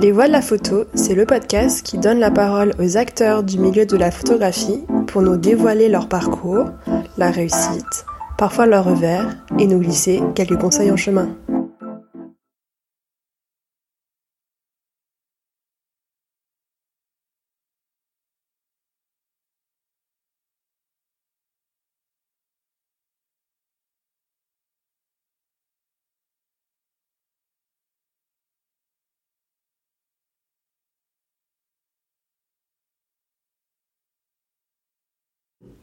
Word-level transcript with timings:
Les 0.00 0.12
Voix 0.12 0.28
de 0.28 0.32
la 0.32 0.40
photo, 0.40 0.84
c'est 0.94 1.14
le 1.14 1.26
podcast 1.26 1.82
qui 1.84 1.98
donne 1.98 2.20
la 2.20 2.30
parole 2.30 2.72
aux 2.78 2.96
acteurs 2.96 3.42
du 3.42 3.58
milieu 3.58 3.84
de 3.84 3.98
la 3.98 4.10
photographie 4.10 4.82
pour 5.06 5.20
nous 5.20 5.36
dévoiler 5.36 5.90
leur 5.90 6.08
parcours, 6.08 6.70
la 7.18 7.30
réussite, 7.30 8.06
parfois 8.38 8.64
leur 8.64 8.86
revers, 8.86 9.36
et 9.58 9.66
nous 9.66 9.78
glisser 9.78 10.22
quelques 10.34 10.58
conseils 10.58 10.90
en 10.90 10.96
chemin. 10.96 11.28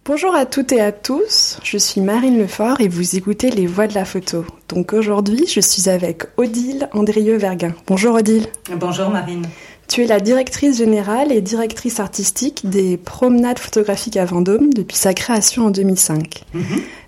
Bonjour 0.08 0.34
à 0.36 0.46
toutes 0.46 0.72
et 0.72 0.80
à 0.80 0.94
tous, 0.94 1.60
je 1.66 1.78
suis 1.78 2.00
Marine 2.00 2.40
Lefort 2.40 2.80
et 2.80 2.88
vous 2.88 3.18
écoutez 3.18 3.50
Les 3.52 3.68
Voix 3.68 3.88
de 3.88 3.94
la 3.94 4.06
photo. 4.06 4.46
Donc 4.70 4.94
aujourd'hui, 4.94 5.46
je 5.48 5.60
suis 5.60 5.90
avec 5.90 6.24
Odile 6.38 6.88
Andrieux-Verguin. 6.94 7.74
Bonjour 7.88 8.16
Odile. 8.16 8.46
Bonjour 8.74 9.10
Marine. 9.10 9.46
Tu 9.90 10.06
es 10.06 10.08
la 10.08 10.22
directrice 10.22 10.78
générale 10.78 11.34
et 11.34 11.42
directrice 11.42 12.00
artistique 12.00 12.70
des 12.70 12.96
Promenades 12.96 13.60
photographiques 13.60 14.16
à 14.16 14.24
Vendôme 14.24 14.74
depuis 14.74 14.96
sa 14.96 15.14
création 15.14 15.66
en 15.66 15.72
2005. 15.72 16.46
Mhm. 16.54 16.64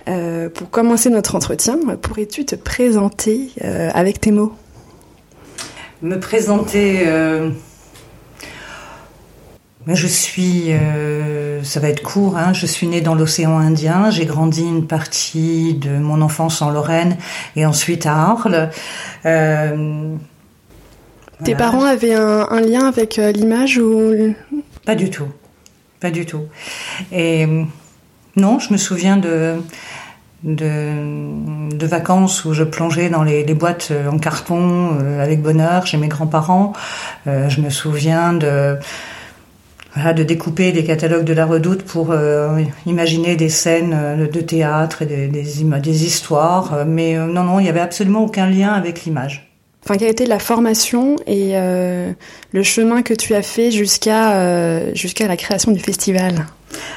Euh, 0.09 0.50
pour 0.50 0.70
commencer 0.70 1.09
notre 1.09 1.36
entretien, 1.36 1.80
pourrais-tu 2.02 2.44
te 2.44 2.55
présenter 2.55 3.52
euh, 3.63 3.89
avec 3.94 4.20
tes 4.20 4.31
mots? 4.31 4.52
Me 6.02 6.20
présenter... 6.20 7.03
Euh, 7.05 7.50
je 9.95 10.08
suis, 10.08 10.72
euh, 10.72 11.64
ça 11.64 11.80
va 11.80 11.90
être 11.90 12.04
court, 12.04 12.38
hein, 12.38 12.54
je 12.54 12.66
suis 12.66 12.88
née 12.88 13.02
dans 13.02 13.16
l'océan 13.16 13.58
Indien, 13.58 14.09
j'ai 14.09 14.26
grandi 14.26 14.62
une 14.62 14.86
partie 14.86 15.73
de 15.73 15.98
mon 15.98 16.22
enfance 16.22 16.62
en 16.62 16.70
Lorraine 16.70 17.18
et 17.56 17.66
ensuite 17.66 18.06
à 18.06 18.14
Arles. 18.14 18.70
Euh, 19.26 20.16
Tes 21.44 21.56
parents 21.56 21.86
avaient 21.86 22.14
un, 22.14 22.62
lien 22.62 22.88
avec 22.88 23.17
euh, 23.17 23.32
l'image 23.32 23.78
ou 23.78 24.36
Pas 24.86 24.95
du 24.95 25.10
tout, 25.10 25.28
pas 26.00 26.12
du 26.12 26.26
tout. 26.26 26.44
Et 27.12 27.48
non, 28.36 28.60
je 28.60 28.73
me 28.73 28.78
souviens 28.78 29.17
de, 29.17 29.56
de, 30.44 31.86
vacances 31.86 32.45
où 32.45 32.54
je 32.54 32.64
plongeais 32.64 33.10
dans 33.10 33.23
les, 33.23 33.44
les 33.44 33.54
boîtes 33.54 33.92
en 34.12 34.20
carton 34.20 35.00
avec 35.20 35.42
bonheur 35.42 35.88
chez 35.88 35.98
mes 35.98 36.08
grands-parents. 36.08 36.73
je 37.26 37.62
me 37.62 37.70
souviens 37.70 38.34
de 38.34 38.78
de 39.95 40.23
découper 40.23 40.72
des 40.72 40.84
catalogues 40.84 41.26
de 41.26 41.34
la 41.34 41.45
Redoute 41.45 41.84
pour 41.84 42.12
euh, 42.12 42.62
imaginer 42.86 43.36
des 43.36 43.50
scènes 43.50 43.94
euh, 43.94 44.28
de 44.28 44.42
théâtre 44.42 45.02
et 45.02 45.06
des, 45.06 45.28
des, 45.28 46.06
histoires. 46.06 46.73
Euh, 46.73 46.86
mais 46.88 47.16
non, 47.18 47.44
non, 47.44 47.59
il 47.59 47.64
n'y 47.64 47.70
avait 47.70 47.80
absolument 47.80 48.23
aucun 48.23 48.48
lien 48.48 48.72
avec 48.72 49.04
l'image. 49.04 49.52
Enfin, 49.84 49.98
quelle 49.98 50.10
a 50.10 50.12
été 50.12 50.26
la 50.26 50.40
formation 50.40 51.16
et 51.26 51.54
le 51.54 52.64
chemin 52.64 53.02
que 53.02 53.14
tu 53.14 53.34
as 53.34 53.42
fait 53.42 53.72
jusqu'à 53.72 54.94
jusqu'à 54.94 55.26
la 55.28 55.38
création 55.38 55.72
du 55.72 55.80
festival? 55.80 56.45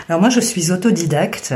Alors 0.09 0.20
moi, 0.20 0.31
je 0.31 0.41
suis 0.41 0.73
autodidacte 0.73 1.55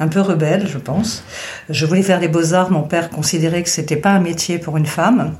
un 0.00 0.08
peu 0.08 0.20
rebelle, 0.20 0.66
je 0.66 0.78
pense. 0.78 1.22
Je 1.68 1.84
voulais 1.86 2.02
faire 2.02 2.18
les 2.18 2.28
beaux-arts. 2.28 2.70
Mon 2.70 2.82
père 2.82 3.10
considérait 3.10 3.62
que 3.62 3.68
c'était 3.68 3.96
pas 3.96 4.10
un 4.10 4.20
métier 4.20 4.58
pour 4.58 4.76
une 4.78 4.86
femme. 4.86 5.34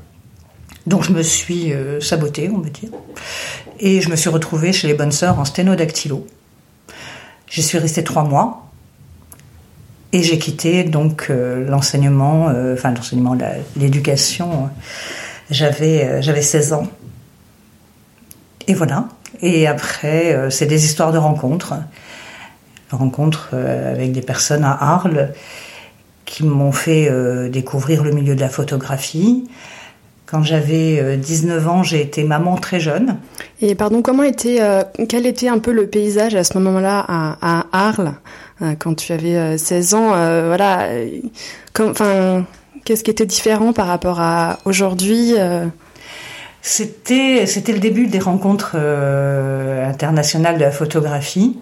Donc 0.87 1.03
je 1.03 1.11
me 1.11 1.23
suis 1.23 1.73
sabotée, 1.99 2.49
on 2.49 2.59
va 2.59 2.69
dire. 2.69 2.89
Et 3.79 4.01
je 4.01 4.09
me 4.09 4.15
suis 4.15 4.29
retrouvée 4.29 4.71
chez 4.71 4.87
les 4.87 4.93
bonnes 4.93 5.11
sœurs 5.11 5.39
en 5.39 5.45
sténodactylo. 5.45 6.25
J'y 7.47 7.63
suis 7.63 7.77
restée 7.77 8.03
trois 8.03 8.23
mois. 8.23 8.65
Et 10.15 10.23
j'ai 10.23 10.39
quitté 10.39 10.85
donc 10.85 11.27
euh, 11.29 11.67
l'enseignement, 11.67 12.47
euh, 12.47 12.75
enfin 12.75 12.91
l'enseignement, 12.91 13.35
l'éducation. 13.75 14.69
J'avais 15.49 16.05
euh, 16.05 16.21
j'avais 16.21 16.41
16 16.41 16.71
ans. 16.71 16.87
Et 18.67 18.73
voilà. 18.73 19.09
Et 19.41 19.67
après, 19.67 20.49
c'est 20.49 20.65
des 20.65 20.85
histoires 20.85 21.11
de 21.11 21.17
rencontres, 21.17 21.73
rencontres 22.89 23.53
avec 23.53 24.13
des 24.13 24.21
personnes 24.21 24.63
à 24.63 24.71
Arles 24.71 25.33
qui 26.23 26.45
m'ont 26.45 26.71
fait 26.71 27.11
découvrir 27.49 28.01
le 28.01 28.11
milieu 28.11 28.33
de 28.33 28.39
la 28.39 28.47
photographie, 28.47 29.47
quand 30.25 30.43
j'avais 30.43 31.17
19 31.17 31.65
euh, 31.65 31.69
ans, 31.69 31.83
j'ai 31.83 32.01
été 32.01 32.23
maman 32.23 32.55
très 32.57 32.79
jeune. 32.79 33.17
Et 33.61 33.75
pardon, 33.75 34.01
comment 34.01 34.23
était, 34.23 34.57
euh, 34.61 34.83
quel 35.07 35.25
était 35.25 35.47
un 35.47 35.59
peu 35.59 35.71
le 35.71 35.87
paysage 35.87 36.35
à 36.35 36.43
ce 36.43 36.57
moment-là 36.57 37.05
à, 37.07 37.65
Arles, 37.71 38.13
euh, 38.61 38.73
quand 38.77 38.95
tu 38.95 39.13
avais 39.13 39.57
16 39.57 39.93
ans 39.93 40.09
Voilà, 40.09 40.87
enfin, 41.79 42.45
qu'est-ce 42.83 43.03
qui 43.03 43.11
était 43.11 43.25
différent 43.25 43.73
par 43.73 43.87
rapport 43.87 44.19
à 44.19 44.59
aujourd'hui 44.65 45.33
C'était, 46.61 47.45
c'était 47.45 47.73
le 47.73 47.79
début 47.79 48.07
des 48.07 48.19
rencontres 48.19 48.75
internationales 48.75 50.55
de 50.55 50.61
la 50.61 50.71
photographie 50.71 51.57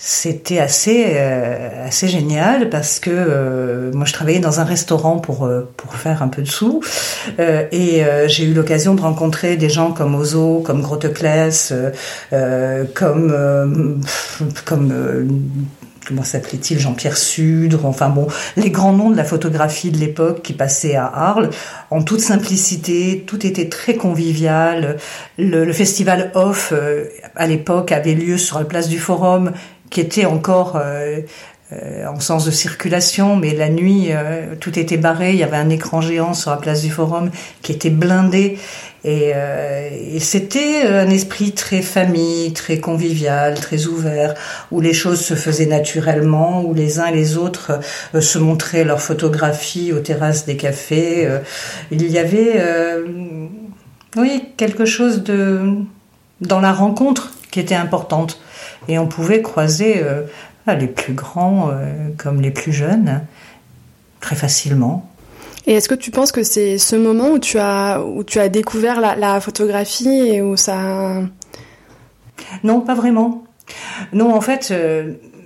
c'était 0.00 0.60
assez 0.60 1.06
euh, 1.16 1.86
assez 1.86 2.06
génial 2.06 2.70
parce 2.70 3.00
que 3.00 3.10
euh, 3.12 3.90
moi 3.92 4.06
je 4.06 4.12
travaillais 4.12 4.38
dans 4.38 4.60
un 4.60 4.64
restaurant 4.64 5.18
pour 5.18 5.44
euh, 5.44 5.68
pour 5.76 5.96
faire 5.96 6.22
un 6.22 6.28
peu 6.28 6.42
de 6.42 6.48
sous 6.48 6.80
et 7.38 8.02
j'ai 8.28 8.44
eu 8.44 8.54
l'occasion 8.54 8.94
de 8.94 9.00
rencontrer 9.00 9.56
des 9.56 9.68
gens 9.68 9.90
comme 9.92 10.14
Ozo, 10.14 10.62
comme 10.64 10.82
Groteclès, 10.82 11.72
comme 12.94 14.00
comme 14.64 15.28
comment 16.06 16.22
s'appelait-il 16.22 16.78
Jean-Pierre 16.78 17.18
Sudre, 17.18 17.84
enfin 17.84 18.08
bon, 18.08 18.28
les 18.56 18.70
grands 18.70 18.94
noms 18.94 19.10
de 19.10 19.16
la 19.16 19.24
photographie 19.24 19.90
de 19.90 19.98
l'époque 19.98 20.42
qui 20.42 20.54
passaient 20.54 20.94
à 20.94 21.06
Arles, 21.06 21.50
en 21.90 22.02
toute 22.02 22.20
simplicité, 22.20 23.24
tout 23.26 23.46
était 23.46 23.68
très 23.68 23.94
convivial. 23.94 24.96
Le, 25.36 25.64
le 25.64 25.72
festival 25.72 26.30
Off, 26.34 26.72
à 27.36 27.46
l'époque, 27.46 27.92
avait 27.92 28.14
lieu 28.14 28.38
sur 28.38 28.58
la 28.58 28.64
place 28.64 28.88
du 28.88 28.98
Forum 28.98 29.52
qui 29.90 30.00
était 30.00 30.26
encore 30.26 30.76
euh, 30.76 31.20
euh, 31.72 32.06
en 32.06 32.20
sens 32.20 32.44
de 32.44 32.50
circulation, 32.50 33.36
mais 33.36 33.54
la 33.54 33.68
nuit, 33.68 34.08
euh, 34.10 34.54
tout 34.58 34.78
était 34.78 34.96
barré. 34.96 35.32
Il 35.32 35.38
y 35.38 35.42
avait 35.42 35.56
un 35.56 35.70
écran 35.70 36.00
géant 36.00 36.34
sur 36.34 36.50
la 36.50 36.56
place 36.56 36.82
du 36.82 36.90
Forum 36.90 37.30
qui 37.62 37.72
était 37.72 37.90
blindé. 37.90 38.58
Et, 39.04 39.32
et 40.12 40.18
c'était 40.18 40.82
un 40.82 41.08
esprit 41.08 41.52
très 41.52 41.82
famille, 41.82 42.52
très 42.52 42.78
convivial, 42.80 43.54
très 43.54 43.86
ouvert, 43.86 44.34
où 44.72 44.80
les 44.80 44.92
choses 44.92 45.20
se 45.20 45.34
faisaient 45.34 45.66
naturellement, 45.66 46.62
où 46.62 46.74
les 46.74 46.98
uns 46.98 47.06
et 47.06 47.14
les 47.14 47.38
autres 47.38 47.78
se 48.20 48.38
montraient 48.38 48.82
leurs 48.82 49.00
photographies 49.00 49.92
aux 49.92 50.00
terrasses 50.00 50.46
des 50.46 50.56
cafés. 50.56 51.28
il 51.92 52.10
y 52.10 52.18
avait, 52.18 52.60
oui, 54.16 54.42
quelque 54.56 54.84
chose 54.84 55.22
de 55.22 55.76
dans 56.40 56.60
la 56.60 56.72
rencontre 56.72 57.30
qui 57.50 57.60
était 57.60 57.76
importante 57.76 58.40
et 58.88 58.98
on 58.98 59.06
pouvait 59.06 59.42
croiser 59.42 60.02
euh, 60.02 60.22
les 60.66 60.86
plus 60.86 61.12
grands 61.12 61.70
euh, 61.70 62.08
comme 62.16 62.40
les 62.40 62.50
plus 62.50 62.72
jeunes 62.72 63.22
très 64.20 64.36
facilement. 64.36 65.08
Et 65.66 65.74
est-ce 65.74 65.88
que 65.88 65.94
tu 65.94 66.10
penses 66.10 66.32
que 66.32 66.42
c'est 66.42 66.78
ce 66.78 66.96
moment 66.96 67.30
où 67.30 67.38
tu 67.38 67.58
as, 67.58 68.02
où 68.02 68.24
tu 68.24 68.38
as 68.40 68.48
découvert 68.48 69.00
la, 69.00 69.40
photographie 69.40 70.08
et 70.08 70.42
où 70.42 70.56
ça... 70.56 71.22
Non, 72.64 72.80
pas 72.80 72.94
vraiment. 72.94 73.44
Non, 74.12 74.34
en 74.34 74.40
fait, 74.40 74.72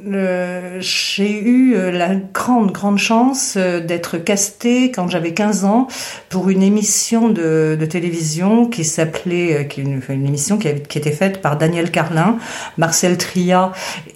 j'ai 0.04 1.40
eu 1.40 1.74
euh, 1.74 1.90
la 1.90 2.14
grande, 2.14 2.72
grande 2.72 2.98
chance 2.98 3.54
euh, 3.56 3.80
d'être 3.80 4.18
castée 4.18 4.90
quand 4.90 5.08
j'avais 5.08 5.32
15 5.32 5.64
ans 5.64 5.86
pour 6.28 6.50
une 6.50 6.62
émission 6.62 7.28
de, 7.28 7.78
télévision 7.88 8.66
qui 8.66 8.84
s'appelait, 8.84 9.56
euh, 9.56 9.81
une, 9.81 10.00
une, 10.08 10.26
émission 10.26 10.58
qui, 10.58 10.69
qui, 10.88 10.99
était 10.99 11.12
faite 11.12 11.40
par 11.40 11.56
Daniel 11.56 11.90
Carlin, 11.90 12.38
Marcel 12.78 13.16
Tria 13.16 13.72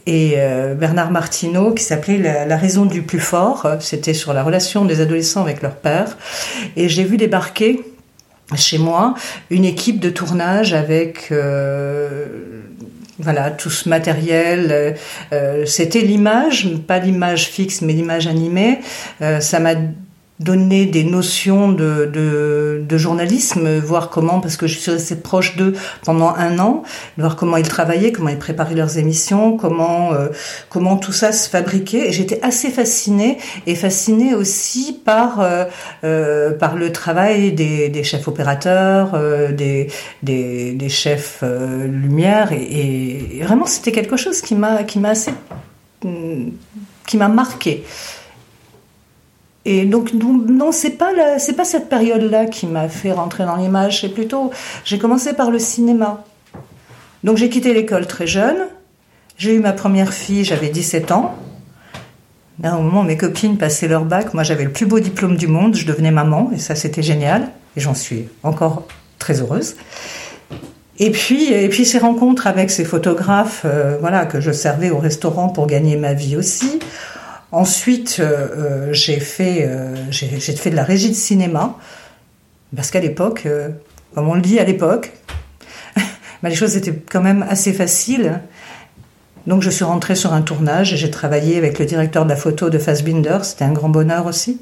et 0.06 0.37
Bernard 0.79 1.11
Martineau, 1.11 1.73
qui 1.73 1.83
s'appelait 1.83 2.19
la, 2.19 2.47
la, 2.47 2.56
raison 2.56 2.87
du 2.87 3.03
plus 3.03 3.19
fort. 3.19 3.67
C'était 3.81 4.15
sur 4.15 4.33
la 4.33 4.44
relation 4.44 4.85
des 4.85 5.00
adolescents 5.00 5.43
avec 5.43 5.62
leur 5.62 5.75
père. 5.75 6.17
Et 6.77 6.88
j'ai 6.88 7.03
vu 7.03 7.17
débarquer 7.17 7.83
chez 8.55 8.79
moi 8.79 9.15
une 9.50 9.65
équipe 9.65 9.99
de 9.99 10.11
tournage 10.11 10.73
avec 10.73 11.29
euh, 11.33 12.27
voilà, 13.19 13.51
tout 13.51 13.71
ce 13.71 13.89
matériel. 13.89 14.69
Euh, 14.71 14.93
euh, 15.33 15.67
c'était 15.67 16.01
l'image, 16.01 16.69
pas 16.87 16.99
l'image 16.99 17.49
fixe, 17.49 17.83
mais 17.83 17.93
l'image 17.93 18.27
animée. 18.27 18.81
Euh, 19.23 19.41
ça 19.41 19.61
m'a 19.61 19.75
donner 20.38 20.85
des 20.85 21.05
notions 21.05 21.73
de, 21.73 22.11
de, 22.12 22.83
de, 22.87 22.99
journalisme, 22.99 23.79
voir 23.79 24.11
comment, 24.11 24.41
parce 24.41 24.56
que 24.56 24.67
je 24.67 24.79
suis 24.79 24.91
restée 24.91 25.17
proche 25.17 25.56
d'eux 25.56 25.73
pendant 26.05 26.29
un 26.35 26.59
an, 26.59 26.83
voir 27.17 27.37
comment 27.37 27.56
ils 27.56 27.67
travaillaient, 27.67 28.12
comment 28.12 28.29
ils 28.29 28.38
préparaient 28.38 28.75
leurs 28.75 28.99
émissions, 28.99 29.56
comment 29.56 30.12
euh, 30.12 30.29
comment 30.69 30.99
tout 30.99 31.12
ça 31.12 31.33
se 31.33 31.49
fabriquait. 31.49 32.12
J'étais 32.12 32.38
assez 32.43 32.71
fascinée 32.71 33.38
et 33.67 33.75
fascinée 33.75 34.35
aussi 34.35 35.00
par 35.05 35.41
euh, 35.41 35.65
euh 36.05 36.53
par 36.53 36.77
le 36.77 36.93
travail 36.93 37.53
des, 37.53 37.88
des 37.88 38.05
chefs 38.05 38.29
opérateurs, 38.29 39.12
euh, 39.15 39.53
des, 39.53 39.88
des, 40.23 40.73
des 40.73 40.88
chefs 40.91 41.43
lumière, 41.43 42.53
et, 42.53 43.38
et 43.38 43.43
vraiment 43.43 43.67
c'était 43.67 43.93
quelque 43.93 44.19
chose 44.19 44.43
qui 44.43 44.55
m'a 44.55 44.83
qui 44.85 44.99
m'a 44.99 45.11
assez 45.11 45.33
qui 47.06 47.17
m'a 47.17 47.29
marqué. 47.29 47.85
Et 49.69 49.85
donc 49.85 50.13
non, 50.13 50.71
c'est 50.71 50.91
pas 50.91 51.11
c'est 51.39 51.55
pas 51.55 51.65
cette 51.65 51.89
période-là 51.89 52.47
qui 52.47 52.69
m'a 52.69 52.89
fait 52.89 53.11
rentrer 53.11 53.45
dans 53.45 53.57
l'image. 53.57 54.01
C'est 54.01 54.09
plutôt 54.09 54.53
j'ai 54.85 54.97
commencé 54.97 55.33
par 55.33 55.51
le 55.51 55.59
cinéma. 55.59 56.25
Donc 57.25 57.37
j'ai 57.37 57.51
quitté 57.51 57.75
l'école 57.75 58.07
très 58.07 58.29
jeune. 58.29 58.69
J'ai 59.39 59.55
eu 59.55 59.59
ma 59.59 59.73
première 59.73 60.15
fille, 60.15 60.45
j'avais 60.45 60.69
17 60.69 61.11
ans. 61.11 61.35
Là, 62.63 62.79
au 62.79 62.81
moment 62.81 63.03
mes 63.03 63.17
copines 63.17 63.59
passaient 63.59 63.89
leur 63.89 64.05
bac, 64.05 64.35
moi 64.35 64.45
j'avais 64.45 64.63
le 64.63 64.71
plus 64.71 64.87
beau 64.87 65.01
diplôme 65.01 65.37
du 65.37 65.49
monde, 65.49 65.75
je 65.75 65.85
devenais 65.85 66.12
maman 66.12 66.53
et 66.55 66.59
ça 66.59 66.77
c'était 66.77 67.03
génial 67.03 67.49
et 67.77 67.81
j'en 67.81 67.95
suis 67.95 68.29
encore 68.45 68.87
très 69.19 69.41
heureuse. 69.41 69.75
Et 71.01 71.11
puis, 71.11 71.53
et 71.53 71.69
puis 71.69 71.85
ces 71.85 71.99
rencontres 71.99 72.47
avec 72.47 72.71
ces 72.71 72.85
photographes, 72.85 73.62
euh, 73.65 73.99
voilà, 74.01 74.27
que 74.27 74.41
je 74.41 74.53
servais 74.53 74.91
au 74.91 74.99
restaurant 74.99 75.49
pour 75.49 75.67
gagner 75.67 75.97
ma 75.97 76.15
vie 76.15 76.37
aussi. 76.37 76.79
Ensuite, 77.53 78.17
euh, 78.19 78.25
euh, 78.25 78.93
j'ai 78.93 79.21
fait, 79.21 79.67
euh, 79.69 79.95
fait 80.11 80.71
de 80.71 80.77
la 80.77 80.83
régie 80.83 81.11
de 81.11 81.15
cinéma, 81.15 81.77
parce 82.75 82.91
qu'à 82.91 83.01
l'époque, 83.01 83.47
comme 84.15 84.29
on 84.29 84.35
le 84.35 84.41
dit 84.41 84.59
à 84.59 84.65
l'époque, 84.65 85.13
bah, 85.97 86.49
les 86.49 86.55
choses 86.55 86.77
étaient 86.77 86.93
quand 86.93 87.23
même 87.23 87.47
assez 87.49 87.73
faciles. 87.73 88.41
Donc 89.47 89.63
je 89.63 89.71
suis 89.71 89.85
rentrée 89.85 90.17
sur 90.17 90.33
un 90.33 90.43
tournage 90.43 90.93
et 90.93 90.97
j'ai 90.97 91.11
travaillé 91.11 91.57
avec 91.57 91.79
le 91.79 91.87
directeur 91.87 92.25
de 92.25 92.31
la 92.31 92.37
photo 92.37 92.69
de 92.69 92.79
Fassbinder, 92.79 93.39
c'était 93.45 93.65
un 93.65 93.73
grand 93.73 93.89
bonheur 93.89 94.27
aussi. 94.27 94.61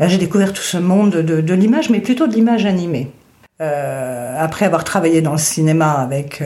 Là 0.00 0.08
j'ai 0.08 0.18
découvert 0.18 0.52
tout 0.52 0.62
ce 0.62 0.76
monde 0.76 1.12
de, 1.12 1.54
l'image, 1.54 1.88
mais 1.88 2.00
plutôt 2.00 2.26
de 2.26 2.34
l'image 2.34 2.66
animée. 2.66 3.12
après 3.60 4.66
avoir 4.66 4.82
travaillé 4.82 5.22
dans 5.22 5.32
le 5.32 5.38
cinéma 5.38 5.92
avec 5.92 6.42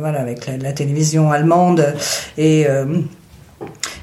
voilà 0.00 0.20
avec 0.20 0.46
la, 0.46 0.72
télévision 0.72 1.30
allemande 1.30 1.94
et 2.38 2.66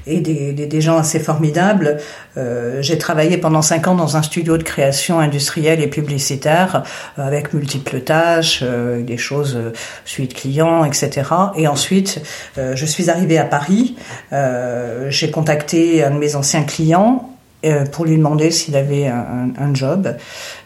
et 0.06 0.20
des, 0.20 0.52
des, 0.52 0.80
gens 0.80 0.96
assez 0.96 1.18
formidables. 1.18 1.98
Euh, 2.36 2.80
j'ai 2.80 2.98
travaillé 2.98 3.38
pendant 3.38 3.62
cinq 3.62 3.88
ans 3.88 3.94
dans 3.94 4.16
un 4.16 4.22
studio 4.22 4.56
de 4.56 4.62
création 4.62 5.18
industrielle 5.18 5.80
et 5.80 5.88
publicitaire 5.88 6.84
euh, 7.18 7.26
avec 7.26 7.52
multiples 7.52 8.00
tâches, 8.00 8.60
euh, 8.62 9.02
des 9.02 9.16
choses 9.16 9.56
euh, 9.56 9.72
suite 10.04 10.34
client, 10.34 10.84
etc. 10.84 11.30
Et 11.56 11.66
ensuite, 11.66 12.22
euh, 12.58 12.76
je 12.76 12.86
suis 12.86 13.10
arrivée 13.10 13.38
à 13.38 13.44
Paris. 13.44 13.96
j'ai 15.08 15.30
contacté 15.30 16.04
un 16.04 16.10
de 16.10 16.18
mes 16.18 16.36
anciens 16.36 16.62
clients 16.62 17.35
pour 17.92 18.04
lui 18.04 18.16
demander 18.16 18.50
s'il 18.50 18.76
avait 18.76 19.06
un, 19.06 19.74
job. 19.74 20.14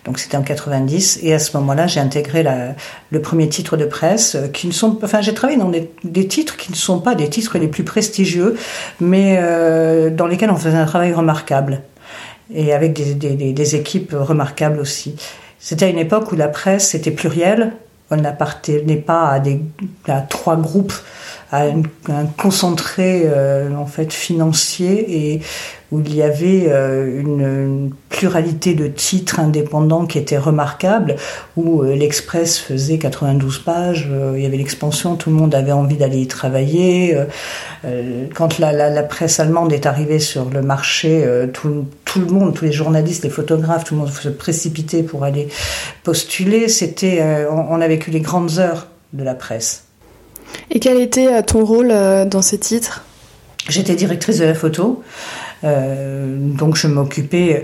Donc 0.04 0.18
c'était 0.18 0.36
en 0.36 0.42
90 0.42 1.20
et 1.22 1.32
à 1.32 1.38
ce 1.38 1.56
moment-là 1.56 1.86
j'ai 1.86 2.00
intégré 2.00 2.42
la, 2.42 2.74
le 3.10 3.22
premier 3.22 3.48
titre 3.48 3.76
de 3.76 3.84
presse 3.84 4.34
euh, 4.34 4.48
qui 4.48 4.66
ne 4.66 4.72
sont, 4.72 4.98
enfin 5.02 5.20
j'ai 5.20 5.34
travaillé 5.34 5.58
dans 5.58 5.70
des, 5.70 6.26
titres 6.28 6.56
qui 6.56 6.70
ne 6.70 6.76
sont 6.76 7.00
pas 7.00 7.14
des 7.14 7.28
titres 7.28 7.58
les 7.58 7.68
plus 7.68 7.84
prestigieux, 7.84 8.56
mais 9.00 9.38
euh, 9.40 10.10
dans 10.10 10.26
lesquels 10.26 10.50
on 10.50 10.56
faisait 10.56 10.76
un 10.76 10.86
travail 10.86 11.12
remarquable 11.12 11.82
et 12.52 12.72
avec 12.72 12.94
des, 13.18 13.52
des, 13.52 13.76
équipes 13.76 14.14
remarquables 14.18 14.80
aussi. 14.80 15.16
C'était 15.58 15.86
à 15.86 15.88
une 15.88 15.98
époque 15.98 16.32
où 16.32 16.36
la 16.36 16.48
presse 16.48 16.94
était 16.94 17.10
plurielle, 17.10 17.72
on 18.10 18.16
n'appartenait 18.16 18.96
pas 18.96 19.28
à, 19.28 19.38
des, 19.38 19.60
à 20.08 20.20
trois 20.20 20.56
groupes, 20.56 20.94
à 21.52 21.64
un 21.64 22.26
concentré 22.36 23.22
euh, 23.24 23.74
en 23.76 23.86
fait 23.86 24.12
financier 24.12 25.34
et 25.34 25.42
où 25.92 26.00
il 26.00 26.14
y 26.14 26.22
avait 26.22 26.66
euh, 26.68 27.20
une, 27.20 27.90
pluralité 28.08 28.74
de 28.74 28.86
titres 28.86 29.40
indépendants 29.40 30.04
qui 30.04 30.18
étaient 30.18 30.36
remarquables, 30.36 31.16
où 31.56 31.82
euh, 31.82 31.94
l'Express 31.94 32.58
faisait 32.58 32.98
92 32.98 33.60
pages, 33.60 34.08
euh, 34.10 34.34
il 34.36 34.42
y 34.42 34.46
avait 34.46 34.58
l'expansion, 34.58 35.16
tout 35.16 35.30
le 35.30 35.36
monde 35.36 35.54
avait 35.54 35.72
envie 35.72 35.96
d'aller 35.96 36.18
y 36.18 36.26
travailler. 36.26 37.16
quand 38.34 38.58
la, 38.58 38.72
la, 38.72 38.90
la, 38.90 39.02
presse 39.02 39.40
allemande 39.40 39.72
est 39.72 39.86
arrivée 39.86 40.18
sur 40.18 40.50
le 40.50 40.60
marché, 40.60 41.24
tout, 41.54 41.86
tout, 42.04 42.20
le 42.20 42.26
monde, 42.26 42.54
tous 42.54 42.64
les 42.64 42.72
journalistes, 42.72 43.24
les 43.24 43.30
photographes, 43.30 43.84
tout 43.84 43.94
le 43.94 44.00
monde 44.00 44.10
se 44.10 44.28
précipitait 44.28 45.02
pour 45.02 45.24
aller 45.24 45.48
postuler. 46.02 46.68
C'était, 46.68 47.46
on, 47.50 47.74
on 47.74 47.80
a 47.80 47.88
vécu 47.88 48.10
les 48.10 48.20
grandes 48.20 48.58
heures 48.58 48.88
de 49.12 49.24
la 49.24 49.34
presse. 49.34 49.84
Et 50.70 50.78
quel 50.78 51.00
était 51.00 51.42
ton 51.42 51.64
rôle 51.64 51.88
dans 52.28 52.42
ces 52.42 52.58
titres? 52.58 53.04
J'étais 53.68 53.94
directrice 53.94 54.38
de 54.38 54.44
la 54.44 54.54
photo. 54.54 55.02
Euh, 55.64 56.36
donc 56.38 56.76
je 56.76 56.86
m'occupais, 56.86 57.62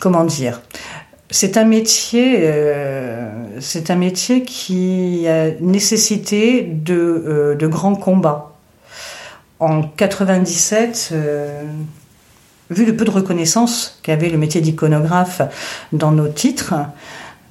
comment 0.00 0.24
dire, 0.24 0.60
c'est 1.30 1.56
un 1.56 1.64
métier, 1.64 2.38
euh, 2.40 3.30
c'est 3.60 3.90
un 3.90 3.96
métier 3.96 4.42
qui 4.42 5.26
a 5.28 5.50
nécessité 5.60 6.62
de, 6.62 6.94
euh, 6.94 7.68
grands 7.68 7.94
combats. 7.94 8.52
En 9.60 9.82
97, 9.82 11.10
euh, 11.12 11.62
vu 12.70 12.84
le 12.84 12.96
peu 12.96 13.04
de 13.04 13.10
reconnaissance 13.10 14.00
qu'avait 14.02 14.28
le 14.28 14.38
métier 14.38 14.60
d'iconographe 14.60 15.42
dans 15.92 16.12
nos 16.12 16.28
titres, 16.28 16.74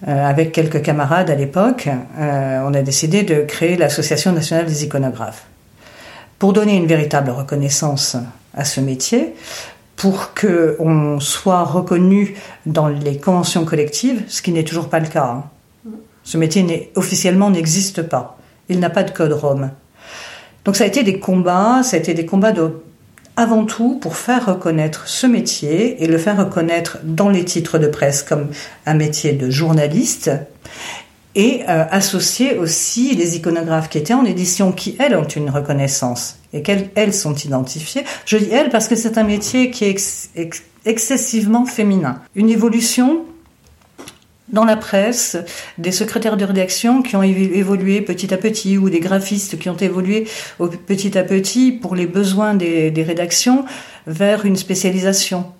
avec 0.08 0.54
quelques 0.54 0.82
camarades 0.82 1.30
à 1.30 1.36
l'époque, 1.36 1.90
on 2.18 2.74
a 2.74 2.82
décidé 2.82 3.24
de 3.24 3.42
créer 3.42 3.76
l'Association 3.76 4.32
nationale 4.32 4.66
des 4.66 4.86
iconographes 4.86 5.46
pour 6.40 6.54
donner 6.54 6.76
une 6.78 6.88
véritable 6.88 7.30
reconnaissance 7.30 8.16
à 8.54 8.66
ce 8.66 8.80
métier, 8.80 9.36
pour 9.96 10.34
qu'on 10.34 11.20
soit 11.20 11.64
reconnu 11.64 12.36
dans 12.66 12.88
les 12.88 13.18
conventions 13.18 13.66
collectives, 13.66 14.24
ce 14.28 14.42
qui 14.42 14.54
n'est 14.54 14.64
toujours 14.64 14.88
pas 14.88 15.00
le 15.00 15.08
cas. 15.08 15.26
Hein. 15.26 15.44
Ce 16.24 16.38
métier 16.38 16.92
officiellement 16.96 17.50
n'existe 17.50 18.02
pas. 18.04 18.38
Il 18.70 18.80
n'a 18.80 18.90
pas 18.90 19.04
de 19.04 19.12
code 19.12 19.34
Rome. 19.34 19.72
Donc 20.64 20.76
ça 20.76 20.86
a 20.86 20.88
été 20.88 21.04
des 21.04 21.20
combats, 21.20 21.84
ça 21.84 21.98
a 21.98 22.00
été 22.00 22.14
des 22.14 22.26
combats 22.26 22.52
de, 22.52 22.82
avant 23.36 23.66
tout 23.66 23.98
pour 24.00 24.16
faire 24.16 24.46
reconnaître 24.46 25.08
ce 25.08 25.28
métier 25.28 26.04
et 26.04 26.08
le 26.08 26.18
faire 26.18 26.38
reconnaître 26.38 27.00
dans 27.04 27.30
les 27.30 27.44
titres 27.46 27.78
de 27.78 27.88
presse 27.88 28.24
comme 28.24 28.48
un 28.86 28.94
métier 28.94 29.34
de 29.34 29.50
journaliste 29.50 30.32
et 31.40 31.62
euh, 31.70 31.86
associer 31.90 32.58
aussi 32.58 33.16
les 33.16 33.38
iconographes 33.38 33.88
qui 33.88 33.98
étaient 33.98 34.14
en 34.14 34.26
édition, 34.26 34.74
qui 34.74 34.98
elles 35.00 35.16
ont 35.16 35.24
une 35.24 35.50
reconnaissance 35.50 36.38
et 36.52 36.62
qu'elles 36.62 36.90
elles 36.96 37.14
sont 37.14 37.34
identifiées. 37.34 38.04
Je 38.26 38.36
dis 38.36 38.50
elles 38.52 38.70
parce 38.70 38.90
que 38.90 38.96
c'est 38.98 39.18
un 39.18 39.24
métier 39.24 39.72
qui 39.72 39.86
est 39.86 39.96
excessivement 40.86 41.66
féminin. 41.66 42.22
Une 42.36 42.50
évolution 42.50 43.24
dans 44.50 44.66
la 44.66 44.76
presse, 44.76 45.38
des 45.78 45.94
secrétaires 45.94 46.36
de 46.36 46.44
rédaction 46.44 47.04
qui 47.04 47.16
ont 47.16 47.24
évolué 47.24 48.02
petit 48.02 48.34
à 48.34 48.38
petit, 48.38 48.78
ou 48.78 48.90
des 48.90 49.00
graphistes 49.00 49.58
qui 49.58 49.70
ont 49.70 49.78
évolué 49.78 50.28
petit 50.88 51.18
à 51.18 51.24
petit 51.24 51.72
pour 51.72 51.96
les 51.96 52.08
besoins 52.08 52.54
des 52.54 53.04
rédactions 53.08 53.64
vers 54.08 54.46
une 54.46 54.58
spécialisation. 54.58 55.54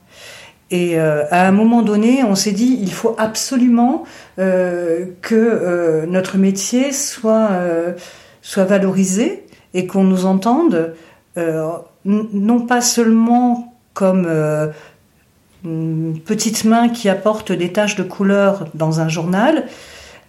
Et 0.72 1.00
euh, 1.00 1.24
à 1.32 1.48
un 1.48 1.52
moment 1.52 1.82
donné, 1.82 2.24
on 2.24 2.36
s'est 2.36 2.52
dit, 2.52 2.78
il 2.82 2.92
faut 2.92 3.16
absolument 3.18 4.04
euh, 4.38 5.06
que 5.22 5.36
euh, 5.36 6.06
notre 6.06 6.38
métier 6.38 6.92
soit, 6.92 7.50
soit 8.42 8.66
valorisé 8.66 9.46
et 9.74 9.88
qu'on 9.88 10.04
nous 10.04 10.26
entende, 10.26 10.94
non 12.06 12.60
pas 12.62 12.82
seulement 12.82 13.74
comme 13.94 14.28
une 15.64 16.20
petite 16.20 16.66
main 16.66 16.90
qui 16.90 17.10
apporte 17.10 17.52
des 17.52 17.72
taches 17.72 17.96
de 17.96 18.04
couleur 18.04 18.68
dans 18.74 19.00
un 19.00 19.10
journal, 19.10 19.66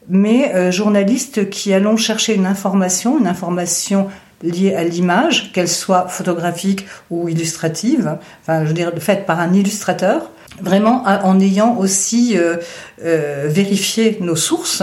mais 0.09 0.73
journalistes 0.73 1.51
qui 1.51 1.73
allons 1.73 1.97
chercher 1.97 2.35
une 2.35 2.47
information, 2.47 3.19
une 3.19 3.27
information 3.27 4.09
liée 4.43 4.75
à 4.75 4.85
l'image, 4.85 5.53
qu'elle 5.53 5.69
soit 5.69 6.09
photographique 6.09 6.87
ou 7.11 7.29
illustrative, 7.29 8.19
enfin 8.43 8.63
je 8.63 8.69
veux 8.69 8.75
dire 8.75 8.93
faite 8.99 9.27
par 9.27 9.41
un 9.41 9.53
illustrateur, 9.53 10.31
vraiment 10.61 11.05
en 11.05 11.41
ayant 11.41 11.77
aussi 11.77 12.37
euh, 12.37 12.57
euh, 13.05 13.47
vérifié 13.49 14.19
nos 14.21 14.37
sources 14.37 14.83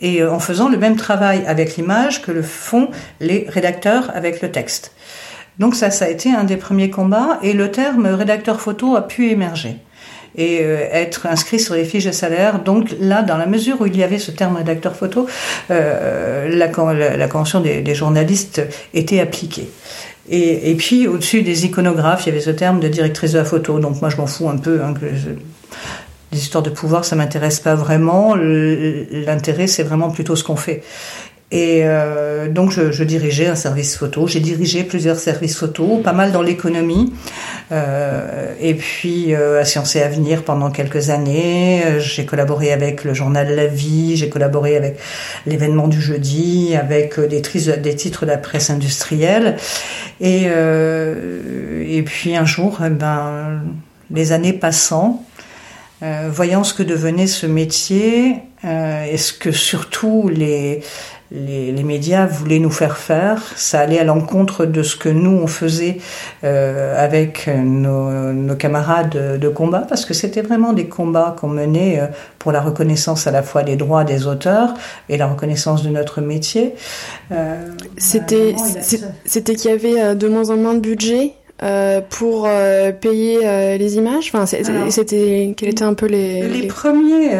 et 0.00 0.22
euh, 0.22 0.32
en 0.32 0.40
faisant 0.40 0.68
le 0.68 0.78
même 0.78 0.96
travail 0.96 1.44
avec 1.46 1.76
l'image 1.76 2.22
que 2.22 2.32
le 2.32 2.42
font 2.42 2.90
les 3.20 3.46
rédacteurs 3.48 4.10
avec 4.14 4.42
le 4.42 4.50
texte. 4.50 4.92
Donc 5.58 5.74
ça, 5.74 5.90
ça 5.90 6.04
a 6.04 6.08
été 6.08 6.32
un 6.32 6.44
des 6.44 6.56
premiers 6.56 6.90
combats 6.90 7.38
et 7.42 7.52
le 7.52 7.70
terme 7.70 8.06
rédacteur 8.06 8.60
photo 8.60 8.94
a 8.96 9.06
pu 9.06 9.30
émerger 9.30 9.78
et 10.36 10.60
euh, 10.62 10.86
être 10.92 11.26
inscrit 11.26 11.58
sur 11.58 11.74
les 11.74 11.84
fiches 11.84 12.04
de 12.04 12.12
salaire. 12.12 12.62
Donc 12.62 12.94
là, 13.00 13.22
dans 13.22 13.36
la 13.36 13.46
mesure 13.46 13.80
où 13.80 13.86
il 13.86 13.96
y 13.96 14.02
avait 14.02 14.18
ce 14.18 14.30
terme 14.30 14.56
rédacteur 14.56 14.94
photo, 14.94 15.26
euh, 15.70 16.48
la, 16.48 17.16
la, 17.16 17.28
convention 17.28 17.60
des, 17.60 17.94
journalistes 17.94 18.62
était 18.94 19.20
appliquée. 19.20 19.68
Et, 20.28 20.74
puis 20.74 21.06
au-dessus 21.06 21.42
des 21.42 21.66
iconographes, 21.66 22.26
il 22.26 22.30
y 22.30 22.32
avait 22.32 22.40
ce 22.40 22.50
terme 22.50 22.80
de 22.80 22.88
directrice 22.88 23.32
de 23.32 23.38
la 23.38 23.44
photo. 23.44 23.78
Donc 23.78 24.00
moi 24.00 24.10
je 24.10 24.16
m'en 24.16 24.26
fous 24.26 24.48
un 24.48 24.56
peu. 24.56 24.80
Hein, 24.82 24.94
histoires 26.32 26.62
de 26.62 26.70
pouvoir, 26.70 27.04
ça 27.04 27.16
m'intéresse 27.16 27.60
pas 27.60 27.74
vraiment. 27.74 28.34
L'intérêt, 28.36 29.66
c'est 29.66 29.82
vraiment 29.82 30.10
plutôt 30.10 30.36
ce 30.36 30.44
qu'on 30.44 30.56
fait. 30.56 30.82
Et 31.52 31.82
euh, 31.84 32.48
donc 32.48 32.72
je, 32.72 32.90
je, 32.90 33.04
dirigeais 33.04 33.46
un 33.46 33.54
service 33.54 33.96
photo. 33.96 34.26
J'ai 34.26 34.40
dirigé 34.40 34.82
plusieurs 34.82 35.16
services 35.16 35.56
photo, 35.56 35.98
pas 35.98 36.12
mal 36.12 36.32
dans 36.32 36.42
l'économie. 36.42 37.12
Euh, 37.70 38.52
et 38.60 38.74
puis 38.74 39.32
euh, 39.32 39.60
à 39.60 39.64
Sciences 39.64 39.94
et 39.94 40.02
Avenir 40.02 40.42
pendant 40.42 40.70
quelques 40.70 41.10
années. 41.10 41.84
Euh, 41.84 42.00
j'ai 42.00 42.26
collaboré 42.26 42.72
avec 42.72 43.04
le 43.04 43.14
journal 43.14 43.54
La 43.54 43.66
Vie, 43.66 44.16
j'ai 44.16 44.28
collaboré 44.28 44.76
avec 44.76 44.98
l'événement 45.46 45.86
du 45.86 46.00
jeudi, 46.00 46.74
avec 46.74 47.16
euh, 47.18 47.28
des, 47.28 47.40
des 47.40 47.96
titres 47.96 48.24
de 48.24 48.30
la 48.30 48.38
presse 48.38 48.70
industrielle. 48.70 49.56
Et, 50.20 50.46
et 50.46 52.02
puis 52.02 52.36
un 52.36 52.46
jour, 52.46 52.78
eh 52.84 52.88
ben, 52.88 53.60
les 54.10 54.32
années 54.32 54.54
passant, 54.54 55.22
voyant 56.00 56.64
ce 56.64 56.72
que 56.72 56.82
devenait 56.82 57.26
ce 57.26 57.46
métier, 57.46 58.36
et 58.64 59.16
ce 59.18 59.34
que 59.34 59.52
surtout 59.52 60.30
les 60.32 60.80
les, 61.30 61.72
les, 61.72 61.82
médias 61.82 62.26
voulaient 62.26 62.58
nous 62.58 62.70
faire 62.70 62.96
faire. 62.96 63.42
Ça 63.56 63.80
allait 63.80 63.98
à 63.98 64.04
l'encontre 64.04 64.64
de 64.64 64.82
ce 64.82 64.96
que 64.96 65.08
nous 65.08 65.30
on 65.30 65.46
faisait 65.46 65.98
euh, 66.44 67.02
avec 67.02 67.48
nos, 67.48 68.32
nos, 68.32 68.56
camarades 68.56 69.38
de 69.38 69.48
combat, 69.48 69.84
parce 69.88 70.04
que 70.04 70.14
c'était 70.14 70.42
vraiment 70.42 70.72
des 70.72 70.86
combats 70.86 71.36
qu'on 71.38 71.48
menait 71.48 72.00
euh, 72.00 72.06
pour 72.38 72.52
la 72.52 72.60
reconnaissance 72.60 73.26
à 73.26 73.30
la 73.30 73.42
fois 73.42 73.62
des 73.62 73.76
droits 73.76 74.04
des 74.04 74.26
auteurs 74.26 74.74
et 75.08 75.16
la 75.16 75.26
reconnaissance 75.26 75.82
de 75.82 75.88
notre 75.88 76.20
métier. 76.20 76.74
Euh, 77.32 77.70
c'était 77.98 78.54
c'était 79.24 79.54
qu'il 79.54 79.70
y 79.70 79.74
avait 79.74 80.00
euh, 80.00 80.14
de 80.14 80.28
moins 80.28 80.50
en 80.50 80.56
moins 80.56 80.74
de 80.74 80.80
budget 80.80 81.34
euh, 81.62 82.02
pour 82.02 82.44
euh, 82.46 82.92
payer 82.92 83.46
euh, 83.46 83.78
les 83.78 83.96
images 83.96 84.30
Enfin, 84.32 84.44
c'était 84.44 85.54
quels 85.56 85.70
étaient 85.70 85.82
un 85.84 85.94
peu 85.94 86.04
les 86.04 86.46
les, 86.48 86.66
premiers 86.66 87.30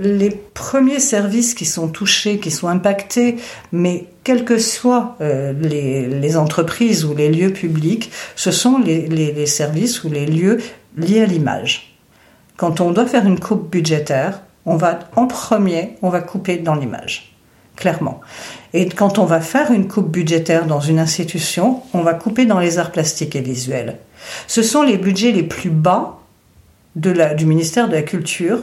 les 0.00 0.30
premiers 0.30 1.00
services 1.00 1.52
qui 1.52 1.66
sont 1.66 1.88
touchés, 1.88 2.38
qui 2.38 2.50
sont 2.50 2.68
impactés, 2.68 3.36
mais 3.72 4.06
quelles 4.24 4.44
que 4.44 4.58
soient 4.58 5.16
les, 5.20 6.06
les, 6.06 6.36
entreprises 6.36 7.04
ou 7.04 7.14
les 7.14 7.30
lieux 7.30 7.52
publics, 7.52 8.10
ce 8.36 8.50
sont 8.50 8.78
les, 8.78 9.06
les, 9.06 9.32
les 9.32 9.46
services 9.46 10.02
ou 10.04 10.08
les 10.08 10.26
lieux 10.26 10.58
liés 10.96 11.22
à 11.22 11.26
l'image. 11.26 11.96
Quand 12.56 12.80
on 12.80 12.90
doit 12.90 13.06
faire 13.06 13.26
une 13.26 13.38
coupe 13.38 13.70
budgétaire, 13.70 14.42
on 14.66 14.76
va 14.76 14.98
en 15.14 15.26
premier, 15.26 15.96
on 16.02 16.08
va 16.08 16.20
couper 16.20 16.56
dans 16.56 16.74
l'image 16.74 17.34
clairement. 17.78 18.20
Et 18.74 18.88
quand 18.88 19.18
on 19.18 19.24
va 19.24 19.40
faire 19.40 19.70
une 19.72 19.88
coupe 19.88 20.10
budgétaire 20.10 20.66
dans 20.66 20.80
une 20.80 20.98
institution, 20.98 21.82
on 21.94 22.02
va 22.02 22.14
couper 22.14 22.44
dans 22.44 22.58
les 22.58 22.78
arts 22.78 22.92
plastiques 22.92 23.34
et 23.34 23.40
visuels. 23.40 23.98
Ce 24.46 24.62
sont 24.62 24.82
les 24.82 24.98
budgets 24.98 25.32
les 25.32 25.42
plus 25.42 25.70
bas 25.70 26.18
de 26.96 27.10
la, 27.10 27.34
du 27.34 27.46
ministère 27.46 27.88
de 27.88 27.94
la 27.94 28.02
Culture. 28.02 28.58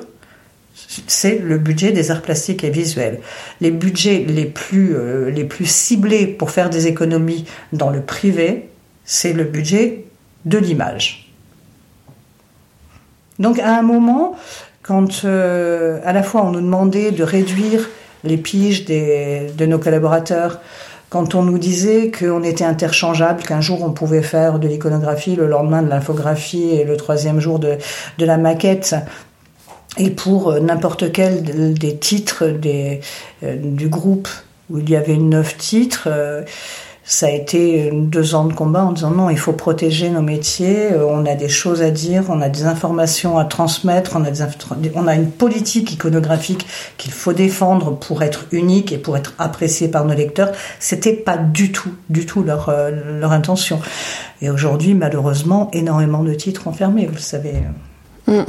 C'est 1.08 1.40
le 1.40 1.58
budget 1.58 1.92
des 1.92 2.12
arts 2.12 2.22
plastiques 2.22 2.64
et 2.64 2.70
visuels. 2.70 3.20
Les 3.62 3.72
budgets 3.72 4.26
les 4.28 4.46
plus, 4.46 4.96
euh, 4.96 5.32
les 5.32 5.46
plus 5.46 5.66
ciblés 5.66 6.28
pour 6.28 6.52
faire 6.52 6.70
des 6.70 6.88
économies 6.88 7.46
dans 7.72 7.90
le 7.90 8.02
privé, 8.02 8.70
c'est 9.06 9.34
le 9.34 9.46
budget 9.46 10.06
de 10.44 10.58
l'image. 10.58 11.32
Donc 13.40 13.60
à 13.60 13.78
un 13.78 13.82
moment, 13.82 14.36
quand 14.84 15.24
euh, 15.26 16.00
à 16.06 16.14
la 16.14 16.24
fois 16.24 16.44
on 16.44 16.52
nous 16.52 16.62
demandait 16.62 17.12
de 17.12 17.24
réduire 17.24 17.90
les 18.26 18.38
piges 18.38 18.86
de 18.86 19.66
nos 19.66 19.80
collaborateurs. 19.80 20.60
Quand 21.10 21.36
on 21.36 21.44
nous 21.44 21.58
disait 21.58 22.12
qu'on 22.12 22.44
était 22.44 22.66
interchangeable, 22.66 23.44
qu'un 23.44 23.62
jour 23.62 23.84
on 23.84 23.92
pouvait 23.92 24.24
faire 24.24 24.60
de 24.60 24.68
l'iconographie, 24.68 25.36
le 25.36 25.48
lendemain 25.48 25.82
de 25.82 25.90
l'infographie 25.90 26.72
et 26.72 26.84
le 26.84 26.98
troisième 26.98 27.40
jour 27.40 27.60
de, 27.60 27.78
la 28.18 28.38
maquette, 28.38 28.96
et 29.98 30.10
pour 30.10 30.60
n'importe 30.60 31.12
quel 31.12 31.74
des 31.74 31.96
titres 31.96 32.44
euh, 32.44 32.98
du 33.42 33.88
groupe 33.88 34.28
où 34.70 34.80
il 34.80 34.90
y 34.90 34.96
avait 34.96 35.16
neuf 35.16 35.58
titres, 35.58 36.08
euh, 36.08 36.42
ça 37.08 37.28
a 37.28 37.30
été 37.30 37.92
deux 37.94 38.34
ans 38.34 38.46
de 38.46 38.54
combat 38.54 38.84
en 38.84 38.92
disant 38.92 39.12
non, 39.12 39.30
il 39.30 39.38
faut 39.38 39.54
protéger 39.54 40.10
nos 40.10 40.24
métiers, 40.24 40.92
euh, 40.92 41.06
on 41.08 41.24
a 41.28 41.36
des 41.36 41.50
choses 41.50 41.84
à 41.84 41.92
dire, 41.92 42.24
on 42.30 42.42
a 42.42 42.50
des 42.50 42.64
informations 42.64 43.38
à 43.38 43.46
transmettre, 43.46 44.18
on 44.18 45.08
a, 45.08 45.16
une 45.16 45.30
politique 45.30 45.94
iconographique 45.94 46.66
qu'il 46.98 47.12
faut 47.12 47.34
défendre 47.34 47.96
pour 47.96 48.24
être 48.24 48.46
unique 48.52 48.92
et 48.92 48.98
pour 48.98 49.18
être 49.18 49.36
apprécié 49.38 49.88
par 49.88 50.06
nos 50.06 50.16
lecteurs. 50.16 50.52
C'était 50.80 51.14
pas 51.14 51.38
du 51.38 51.72
tout, 51.72 51.94
du 52.10 52.26
tout 52.26 52.42
leur, 52.42 52.70
euh, 52.70 53.20
leur 53.20 53.32
intention. 53.32 53.80
Et 54.42 54.50
aujourd'hui, 54.50 54.96
malheureusement, 54.96 55.70
énormément 55.74 56.24
de 56.24 56.34
titres 56.34 56.68
ont 56.68 56.74
fermé, 56.74 57.06
vous 57.06 57.14
le 57.14 57.20
savez. 57.20 57.54
Mm. 58.26 58.42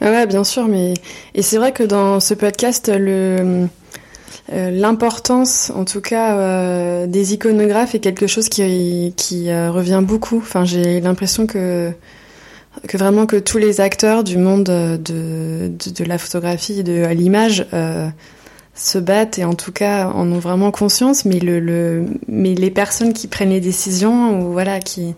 Ah 0.00 0.10
ouais, 0.10 0.26
bien 0.26 0.42
sûr, 0.42 0.66
mais 0.66 0.94
et 1.34 1.42
c'est 1.42 1.58
vrai 1.58 1.72
que 1.72 1.82
dans 1.82 2.18
ce 2.18 2.32
podcast, 2.32 2.90
le 2.92 3.68
euh, 4.52 4.70
l'importance, 4.70 5.70
en 5.74 5.84
tout 5.84 6.02
cas, 6.02 6.36
euh, 6.36 7.06
des 7.06 7.32
iconographes 7.32 7.94
est 7.94 8.00
quelque 8.00 8.26
chose 8.26 8.48
qui, 8.48 9.14
qui 9.16 9.50
euh, 9.50 9.70
revient 9.70 10.02
beaucoup. 10.02 10.36
Enfin, 10.36 10.64
j'ai 10.64 11.00
l'impression 11.00 11.46
que 11.46 11.92
vraiment 12.92 13.24
que 13.24 13.36
tous 13.36 13.56
les 13.56 13.80
acteurs 13.80 14.24
du 14.24 14.36
monde 14.36 14.64
de, 14.64 16.04
la 16.04 16.18
photographie, 16.18 16.82
de 16.82 17.06
l'image, 17.06 17.66
se 18.76 18.98
battent 18.98 19.38
et 19.38 19.44
en 19.44 19.54
tout 19.54 19.70
cas 19.70 20.08
en 20.08 20.30
ont 20.30 20.40
vraiment 20.40 20.72
conscience. 20.72 21.24
Mais 21.24 21.38
le 21.38 22.04
mais 22.26 22.54
les 22.54 22.70
personnes 22.70 23.12
qui 23.12 23.28
prennent 23.28 23.50
les 23.50 23.60
décisions 23.60 24.40
ou 24.40 24.52
voilà 24.52 24.80
qui 24.80 25.14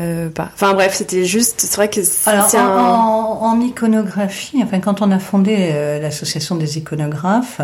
euh, 0.00 0.30
enfin 0.38 0.72
bref, 0.72 0.94
c'était 0.94 1.24
juste, 1.24 1.60
c'est 1.60 1.76
vrai 1.76 1.88
que 1.88 2.02
c'est 2.02 2.58
en, 2.58 3.42
en, 3.42 3.60
iconographie, 3.60 4.62
enfin 4.62 4.80
quand 4.80 5.02
on 5.02 5.10
a 5.10 5.18
fondé 5.18 5.54
euh, 5.58 6.00
l'association 6.00 6.54
des 6.54 6.78
iconographes, 6.78 7.60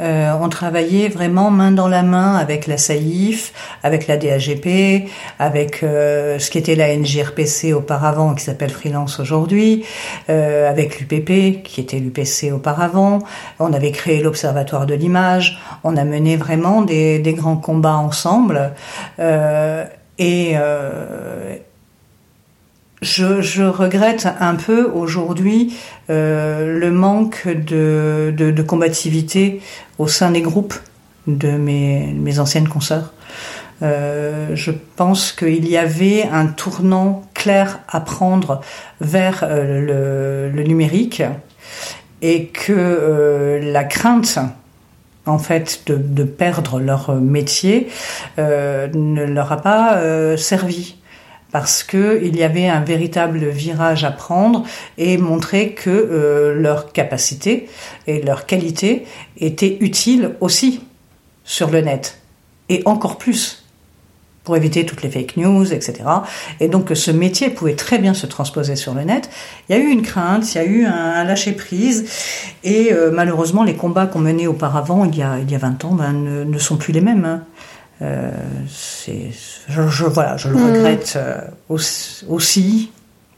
euh, 0.00 0.32
on 0.38 0.50
travaillait 0.50 1.08
vraiment 1.08 1.50
main 1.50 1.70
dans 1.70 1.88
la 1.88 2.02
main 2.02 2.36
avec 2.36 2.66
la 2.66 2.76
SAIF, 2.76 3.54
avec 3.82 4.06
la 4.06 4.18
DAGP, 4.18 5.08
avec 5.38 5.78
ce 5.80 6.50
qui 6.50 6.58
était 6.58 6.74
la 6.74 6.94
NJRPC 6.94 7.72
auparavant, 7.72 8.34
qui 8.34 8.44
s'appelle 8.44 8.70
Freelance 8.70 9.18
aujourd'hui, 9.18 9.84
avec 10.28 11.00
l'UPP, 11.00 11.62
qui 11.62 11.80
était 11.80 11.98
l'UPC 11.98 12.52
auparavant. 12.52 13.20
On 13.58 13.72
avait 13.72 13.92
créé 13.92 14.20
l'Observatoire 14.22 14.86
de 14.86 14.94
l'image. 14.94 15.60
On 15.84 15.96
a 15.96 16.04
mené 16.04 16.36
vraiment 16.36 16.82
des, 16.82 17.18
des 17.18 17.34
grands 17.34 17.56
combats 17.56 17.96
ensemble. 17.96 18.72
Et 20.18 20.52
euh, 20.56 21.56
je, 23.00 23.40
je, 23.40 23.62
regrette 23.62 24.28
un 24.40 24.54
peu 24.54 24.84
aujourd'hui 24.84 25.74
euh, 26.10 26.78
le 26.78 26.90
manque 26.90 27.48
de, 27.48 28.32
de, 28.36 28.50
de, 28.50 28.62
combativité 28.62 29.60
au 29.98 30.06
sein 30.06 30.30
des 30.30 30.42
groupes 30.42 30.74
de 31.26 31.50
mes, 31.50 32.12
mes 32.12 32.38
anciennes 32.38 32.68
consoeurs. 32.68 33.12
Euh, 33.82 34.54
je 34.54 34.70
pense 34.70 35.32
qu'il 35.32 35.68
y 35.68 35.76
avait 35.76 36.22
un 36.30 36.46
tournant 36.46 37.24
clair 37.34 37.80
à 37.88 38.00
prendre 38.00 38.60
vers 39.00 39.42
euh, 39.42 40.50
le, 40.50 40.56
le, 40.56 40.62
numérique 40.62 41.22
et 42.20 42.46
que 42.46 42.72
euh, 42.72 43.72
la 43.72 43.82
crainte 43.82 44.38
en 45.26 45.38
fait 45.38 45.82
de, 45.86 46.24
perdre 46.24 46.80
leur 46.80 47.14
métier 47.14 47.88
euh, 48.38 48.88
ne 48.94 49.24
leur 49.24 49.52
a 49.52 49.58
pas 49.58 49.96
euh, 49.96 50.36
servi. 50.36 50.96
Parce 51.52 51.82
que 51.82 52.20
il 52.24 52.36
y 52.36 52.42
avait 52.42 52.68
un 52.68 52.80
véritable 52.80 53.46
virage 53.46 54.04
à 54.04 54.10
prendre 54.10 54.64
et 54.96 55.18
montrer 55.18 55.72
que 55.72 55.90
euh, 55.90 56.54
leur 56.54 56.92
capacité 56.92 57.68
et 58.06 58.22
leur 58.22 58.46
qualité 58.46 59.04
étaient 59.38 59.76
utiles 59.80 60.34
aussi 60.40 60.82
sur 61.44 61.70
le 61.70 61.82
net. 61.82 62.20
Et 62.70 62.80
encore 62.86 63.18
plus 63.18 63.61
pour 64.44 64.56
éviter 64.56 64.84
toutes 64.84 65.02
les 65.02 65.10
fake 65.10 65.36
news, 65.36 65.72
etc. 65.72 66.02
Et 66.60 66.68
donc 66.68 66.90
ce 66.94 67.10
métier 67.10 67.50
pouvait 67.50 67.76
très 67.76 67.98
bien 67.98 68.14
se 68.14 68.26
transposer 68.26 68.76
sur 68.76 68.94
le 68.94 69.02
net. 69.02 69.30
Il 69.68 69.76
y 69.76 69.78
a 69.78 69.82
eu 69.82 69.88
une 69.88 70.02
crainte, 70.02 70.54
il 70.54 70.58
y 70.58 70.60
a 70.60 70.64
eu 70.64 70.84
un, 70.84 71.24
lâcher 71.24 71.52
prise, 71.52 72.04
et 72.64 72.92
euh, 72.92 73.10
malheureusement 73.12 73.62
les 73.62 73.74
combats 73.74 74.06
qu'on 74.06 74.18
menait 74.18 74.48
auparavant, 74.48 75.04
il 75.04 75.16
y 75.16 75.22
a, 75.22 75.38
il 75.38 75.50
y 75.50 75.54
a 75.54 75.58
20 75.58 75.84
ans, 75.84 75.94
ben, 75.94 76.12
ne, 76.12 76.58
sont 76.58 76.76
plus 76.76 76.92
les 76.92 77.00
mêmes. 77.00 77.24
Hein. 77.24 77.42
Euh, 78.02 78.30
c'est, 78.68 79.30
je, 79.68 79.86
je, 79.88 80.04
voilà, 80.04 80.36
je 80.36 80.48
le 80.48 80.56
mm. 80.56 80.64
regrette 80.64 81.14
euh, 81.16 81.40
aussi, 81.68 82.24
aussi 82.26 82.90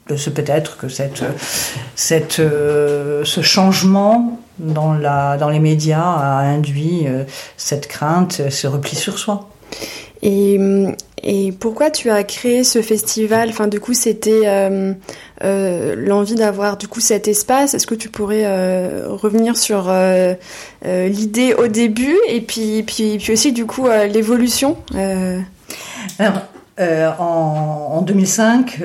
peut-être 0.06 0.76
que 0.78 0.88
cette, 0.88 1.25
cette, 1.94 2.40
euh, 2.40 3.25
ce 3.25 3.42
changement 3.42 4.40
dans, 4.58 4.94
la, 4.94 5.37
dans 5.37 5.49
les 5.49 5.61
médias 5.61 6.02
a 6.02 6.38
induit 6.40 7.06
cette 7.56 7.88
crainte, 7.88 8.42
ce 8.50 8.66
repli 8.66 8.96
sur 8.96 9.18
soi. 9.18 9.49
Et, 10.23 10.59
et 11.23 11.52
pourquoi 11.52 11.90
tu 11.90 12.11
as 12.11 12.23
créé 12.23 12.64
ce 12.64 12.83
festival? 12.83 13.49
Enfin, 13.49 13.66
du 13.66 13.80
coup, 13.80 13.94
c'était 13.94 14.42
euh, 14.44 14.92
euh, 15.42 15.94
l'envie 15.97 16.35
d'avoir 16.35 16.76
du 16.76 16.87
coup 16.87 17.00
cet 17.00 17.28
espace. 17.28 17.73
Est-ce 17.73 17.87
que 17.87 17.94
tu 17.94 18.11
pourrais 18.11 18.44
euh, 18.44 19.06
revenir 19.09 19.56
sur 19.56 19.88
euh, 19.88 20.35
euh, 20.85 21.09
l'idée 21.09 21.54
au 21.54 21.66
début 21.66 22.16
et 22.28 22.40
puis, 22.42 22.83
puis, 22.83 23.16
puis 23.18 23.33
aussi 23.33 23.52
du 23.52 23.64
coup 23.64 23.88
l'évolution 24.12 24.76
en, 26.78 28.02
2005, 28.02 28.83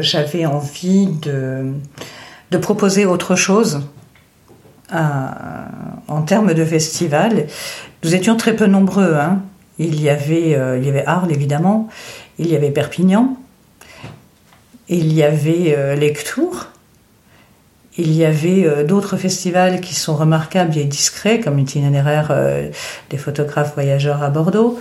j'avais 0.00 0.46
envie 0.46 1.06
de, 1.06 1.72
de 2.50 2.58
proposer 2.58 3.04
autre 3.04 3.34
chose 3.34 3.82
en 4.92 6.22
termes 6.22 6.54
de 6.54 6.64
festival. 6.64 7.48
Nous 8.02 8.14
étions 8.14 8.36
très 8.36 8.54
peu 8.54 8.66
nombreux. 8.66 9.14
Hein. 9.14 9.42
Il, 9.78 10.00
y 10.00 10.08
avait, 10.08 10.50
il 10.78 10.84
y 10.84 10.88
avait 10.88 11.04
Arles, 11.04 11.32
évidemment. 11.32 11.88
Il 12.38 12.48
y 12.48 12.56
avait 12.56 12.70
Perpignan. 12.70 13.36
Il 14.88 15.12
y 15.12 15.22
avait 15.22 15.96
Lectour. 15.96 16.68
Il 17.98 18.12
y 18.12 18.24
avait 18.24 18.66
euh, 18.66 18.84
d'autres 18.84 19.16
festivals 19.16 19.80
qui 19.80 19.94
sont 19.94 20.14
remarquables 20.14 20.76
et 20.76 20.84
discrets, 20.84 21.40
comme 21.40 21.56
l'itinéraire 21.56 22.28
euh, 22.30 22.68
des 23.08 23.16
photographes 23.16 23.74
voyageurs 23.74 24.22
à 24.22 24.28
Bordeaux. 24.28 24.78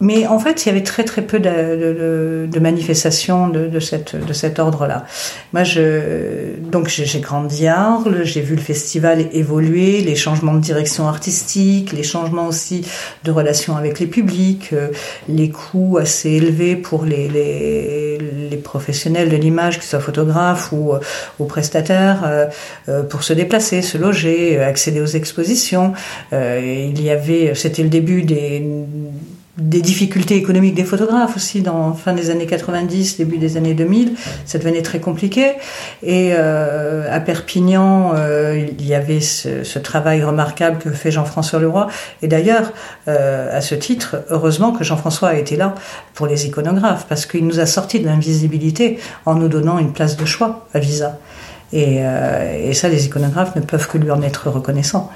Mais 0.00 0.26
en 0.26 0.38
fait, 0.38 0.64
il 0.64 0.68
y 0.68 0.72
avait 0.72 0.82
très 0.82 1.04
très 1.04 1.22
peu 1.22 1.38
de, 1.38 2.46
de, 2.46 2.60
manifestations 2.60 3.48
de, 3.48 3.66
de, 3.66 3.80
cette, 3.80 4.14
de 4.14 4.32
cet 4.32 4.58
ordre-là. 4.58 5.06
Moi, 5.54 5.64
je, 5.64 6.56
donc 6.70 6.88
j'ai 6.88 7.20
grandi 7.20 7.66
à 7.66 7.80
Arles, 7.80 8.24
j'ai 8.24 8.42
vu 8.42 8.56
le 8.56 8.60
festival 8.60 9.26
évoluer, 9.32 10.02
les 10.02 10.14
changements 10.16 10.52
de 10.54 10.60
direction 10.60 11.08
artistique, 11.08 11.92
les 11.92 12.02
changements 12.02 12.46
aussi 12.46 12.86
de 13.24 13.30
relations 13.30 13.76
avec 13.76 13.98
les 13.98 14.06
publics, 14.06 14.70
euh, 14.74 14.88
les 15.28 15.50
coûts 15.50 15.98
assez 15.98 16.30
élevés 16.30 16.76
pour 16.76 17.04
les, 17.06 17.28
les, 17.28 18.18
les 18.50 18.56
professionnels 18.56 19.30
de 19.30 19.36
l'image, 19.36 19.78
que 19.78 19.84
ce 19.84 19.90
soit 19.90 20.00
photographes 20.00 20.72
ou, 20.72 20.92
euh, 20.92 21.00
ou 21.38 21.46
prestataires, 21.46 22.50
euh, 22.88 23.02
pour 23.04 23.22
se 23.22 23.32
déplacer, 23.32 23.80
se 23.80 23.96
loger, 23.96 24.60
accéder 24.60 25.00
aux 25.00 25.06
expositions. 25.06 25.92
il 26.32 27.02
y 27.02 27.10
avait, 27.10 27.54
c'était 27.54 27.82
le 27.82 27.88
début 27.88 28.22
des 28.22 28.62
des 29.58 29.80
difficultés 29.80 30.36
économiques 30.36 30.74
des 30.74 30.84
photographes 30.84 31.36
aussi 31.36 31.62
dans 31.62 31.94
fin 31.94 32.12
des 32.12 32.28
années 32.30 32.46
90, 32.46 33.16
début 33.16 33.38
des 33.38 33.56
années 33.56 33.72
2000, 33.72 34.12
ça 34.44 34.58
devenait 34.58 34.82
très 34.82 35.00
compliqué. 35.00 35.52
Et 36.02 36.32
euh, 36.32 37.10
à 37.10 37.20
Perpignan, 37.20 38.12
euh, 38.14 38.66
il 38.78 38.86
y 38.86 38.94
avait 38.94 39.20
ce, 39.20 39.64
ce, 39.64 39.78
travail 39.78 40.22
remarquable 40.22 40.78
que 40.78 40.90
fait 40.90 41.10
Jean-François 41.10 41.58
Leroy. 41.58 41.86
Et 42.20 42.28
d'ailleurs, 42.28 42.72
euh, 43.08 43.56
à 43.56 43.62
ce 43.62 43.74
titre, 43.74 44.16
heureusement 44.28 44.72
que 44.72 44.84
Jean-François 44.84 45.30
a 45.30 45.34
été 45.34 45.56
là 45.56 45.74
pour 46.12 46.26
les 46.26 46.46
iconographes, 46.46 47.06
parce 47.08 47.24
qu'il 47.24 47.46
nous 47.46 47.58
a 47.58 47.66
sorti 47.66 48.00
de 48.00 48.04
l'invisibilité 48.04 48.98
en 49.24 49.36
nous 49.36 49.48
donnant 49.48 49.78
une 49.78 49.92
place 49.92 50.16
de 50.18 50.26
choix 50.26 50.66
à 50.74 50.78
Visa. 50.78 51.18
Et, 51.72 51.98
euh, 52.00 52.68
et, 52.70 52.74
ça, 52.74 52.88
les 52.88 53.06
iconographes 53.06 53.56
ne 53.56 53.60
peuvent 53.60 53.88
que 53.88 53.98
lui 53.98 54.10
en 54.10 54.22
être 54.22 54.50
reconnaissants. 54.50 55.10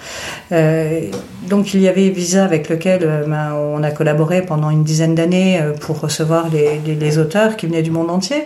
Euh, 0.50 1.02
donc 1.48 1.74
il 1.74 1.80
y 1.80 1.88
avait 1.88 2.08
Visa 2.08 2.44
avec 2.44 2.68
lequel 2.68 3.00
euh, 3.04 3.24
ben, 3.26 3.52
on 3.54 3.82
a 3.84 3.90
collaboré 3.92 4.42
pendant 4.42 4.70
une 4.70 4.82
dizaine 4.82 5.14
d'années 5.14 5.60
pour 5.80 6.00
recevoir 6.00 6.46
les, 6.50 7.18
auteurs 7.18 7.56
qui 7.56 7.66
venaient 7.66 7.82
du 7.82 7.90
monde 7.90 8.10
entier. 8.10 8.44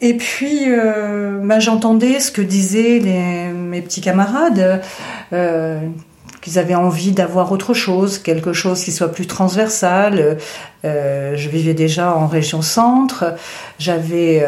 Et 0.00 0.14
puis 0.14 0.66
ben, 0.66 1.58
j'entendais 1.60 2.20
ce 2.20 2.30
que 2.30 2.42
disaient 2.42 3.00
mes 3.00 3.80
petits 3.80 4.00
camarades. 4.00 4.82
Qu'ils 5.30 6.58
avaient 6.58 6.74
envie 6.74 7.12
d'avoir 7.12 7.52
autre 7.52 7.72
chose, 7.72 8.18
quelque 8.18 8.52
chose 8.52 8.84
qui 8.84 8.92
soit 8.92 9.10
plus 9.10 9.26
transversal. 9.26 10.36
Je 10.82 11.48
vivais 11.48 11.72
déjà 11.72 12.14
en 12.14 12.26
région 12.26 12.60
centre, 12.60 13.34
j'avais 13.78 14.44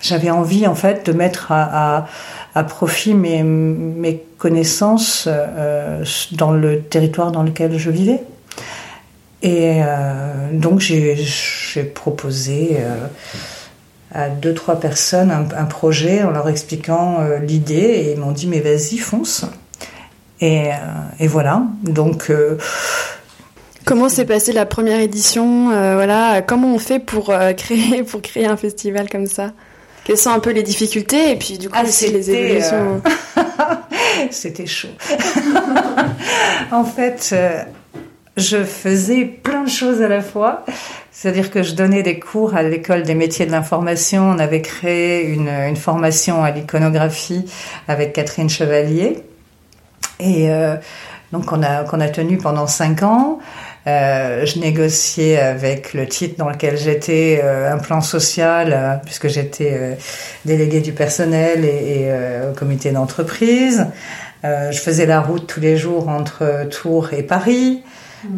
j'avais 0.00 0.30
envie 0.30 0.66
en 0.66 0.74
fait 0.74 1.06
de 1.06 1.12
mettre 1.12 1.52
à, 1.52 2.06
profit 2.68 3.14
mes, 3.14 4.22
connaissances 4.38 5.28
euh, 5.28 6.04
dans 6.32 6.52
le 6.52 6.82
territoire 6.82 7.32
dans 7.32 7.42
lequel 7.42 7.78
je 7.78 7.90
vivais. 7.90 8.22
Et 9.42 9.82
euh, 9.82 10.50
donc 10.52 10.80
j'ai 10.80 11.82
proposé 11.94 12.76
euh, 12.78 13.06
à 14.12 14.28
deux 14.28 14.54
trois 14.54 14.78
personnes 14.78 15.30
un, 15.30 15.64
projet 15.64 16.22
en 16.22 16.30
leur 16.30 16.48
expliquant 16.48 17.18
l'idée 17.42 17.74
et 17.74 18.12
ils 18.12 18.18
m'ont 18.18 18.32
dit 18.32 18.46
mais 18.46 18.60
vas-y 18.60 18.98
fonce. 18.98 19.44
Et, 20.40 20.68
et 21.18 21.26
voilà 21.26 21.62
donc. 21.82 22.30
Comment 23.86 24.08
s'est 24.08 24.26
passée 24.26 24.52
la 24.52 24.66
première 24.66 25.00
édition 25.00 25.68
Voilà, 25.68 26.42
comment 26.42 26.74
on 26.74 26.78
fait 26.78 26.98
pour 26.98 27.32
créer 27.56 28.02
pour 28.02 28.20
créer 28.20 28.46
un 28.46 28.56
festival 28.56 29.08
comme 29.08 29.26
ça? 29.26 29.52
Quelles 30.06 30.16
sont 30.16 30.30
un 30.30 30.38
peu 30.38 30.52
les 30.52 30.62
difficultés 30.62 31.32
et 31.32 31.36
puis 31.36 31.58
du 31.58 31.68
coup 31.68 31.74
ah, 31.76 31.82
aussi 31.82 32.12
les 32.12 32.30
évolutions 32.30 33.02
euh... 33.04 33.42
C'était 34.30 34.66
chaud. 34.66 34.88
en 36.70 36.84
fait, 36.84 37.30
euh, 37.32 37.62
je 38.36 38.62
faisais 38.62 39.24
plein 39.24 39.64
de 39.64 39.68
choses 39.68 40.02
à 40.02 40.08
la 40.08 40.22
fois. 40.22 40.64
C'est-à-dire 41.10 41.50
que 41.50 41.62
je 41.62 41.74
donnais 41.74 42.02
des 42.04 42.20
cours 42.20 42.54
à 42.54 42.62
l'école 42.62 43.02
des 43.02 43.16
métiers 43.16 43.46
de 43.46 43.50
l'information. 43.50 44.30
On 44.30 44.38
avait 44.38 44.62
créé 44.62 45.24
une, 45.24 45.48
une 45.48 45.76
formation 45.76 46.44
à 46.44 46.52
l'iconographie 46.52 47.44
avec 47.88 48.12
Catherine 48.12 48.48
Chevalier. 48.48 49.24
Et 50.20 50.50
euh, 50.50 50.76
donc 51.32 51.50
on 51.50 51.62
a, 51.62 51.84
qu'on 51.84 52.00
a 52.00 52.08
tenu 52.08 52.38
pendant 52.38 52.68
cinq 52.68 53.02
ans. 53.02 53.38
Euh, 53.86 54.44
je 54.44 54.58
négociais 54.58 55.38
avec 55.38 55.94
le 55.94 56.08
titre 56.08 56.36
dans 56.38 56.48
lequel 56.48 56.76
j'étais 56.76 57.40
euh, 57.42 57.72
un 57.72 57.78
plan 57.78 58.00
social, 58.00 58.72
euh, 58.72 58.94
puisque 59.04 59.28
j'étais 59.28 59.72
euh, 59.74 59.94
déléguée 60.44 60.80
du 60.80 60.92
personnel 60.92 61.64
et, 61.64 62.00
et 62.00 62.10
au 62.50 62.52
comité 62.52 62.90
d'entreprise. 62.90 63.86
je 64.44 64.78
faisais 64.78 65.06
la 65.06 65.20
route 65.20 65.46
tous 65.46 65.60
les 65.60 65.76
jours 65.76 66.08
entre 66.08 66.68
Tours 66.70 67.12
et 67.12 67.22
Paris. 67.22 67.82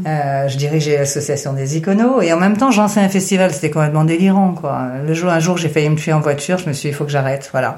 Euh, 0.06 0.48
je 0.48 0.56
dirigeais 0.56 0.98
l'association 0.98 1.52
des 1.52 1.76
iconos 1.76 2.22
et 2.22 2.32
en 2.32 2.38
même 2.38 2.56
temps 2.56 2.70
j'enseignais 2.70 3.06
un 3.06 3.10
festival. 3.10 3.52
C'était 3.52 3.70
complètement 3.70 4.04
délirant, 4.04 4.52
quoi. 4.52 4.88
Le 5.06 5.14
jour, 5.14 5.30
un 5.30 5.40
jour, 5.40 5.56
j'ai 5.56 5.68
failli 5.68 5.88
me 5.88 5.96
tuer 5.96 6.12
en 6.12 6.20
voiture. 6.20 6.58
Je 6.58 6.68
me 6.68 6.72
suis 6.72 6.88
dit, 6.88 6.92
il 6.92 6.94
faut 6.94 7.04
que 7.04 7.10
j'arrête, 7.10 7.48
voilà. 7.52 7.76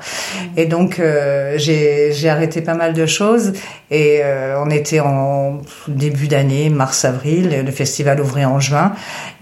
Et 0.56 0.66
donc 0.66 0.98
euh, 0.98 1.54
j'ai 1.58 2.28
arrêté 2.28 2.60
pas 2.62 2.74
mal 2.74 2.92
de 2.92 3.06
choses 3.06 3.52
et 3.90 4.20
euh, 4.22 4.62
on 4.62 4.70
était 4.70 5.00
en 5.00 5.60
début 5.88 6.28
d'année, 6.28 6.70
mars-avril. 6.70 7.62
Le 7.64 7.72
festival 7.72 8.20
ouvrait 8.20 8.44
en 8.44 8.60
juin 8.60 8.92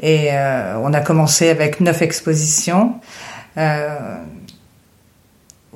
et 0.03 0.29
euh, 0.33 0.79
on 0.83 0.93
a 0.93 1.01
commencé 1.01 1.49
avec 1.49 1.81
neuf 1.81 2.03
expositions. 2.03 2.95
Euh, 3.57 4.17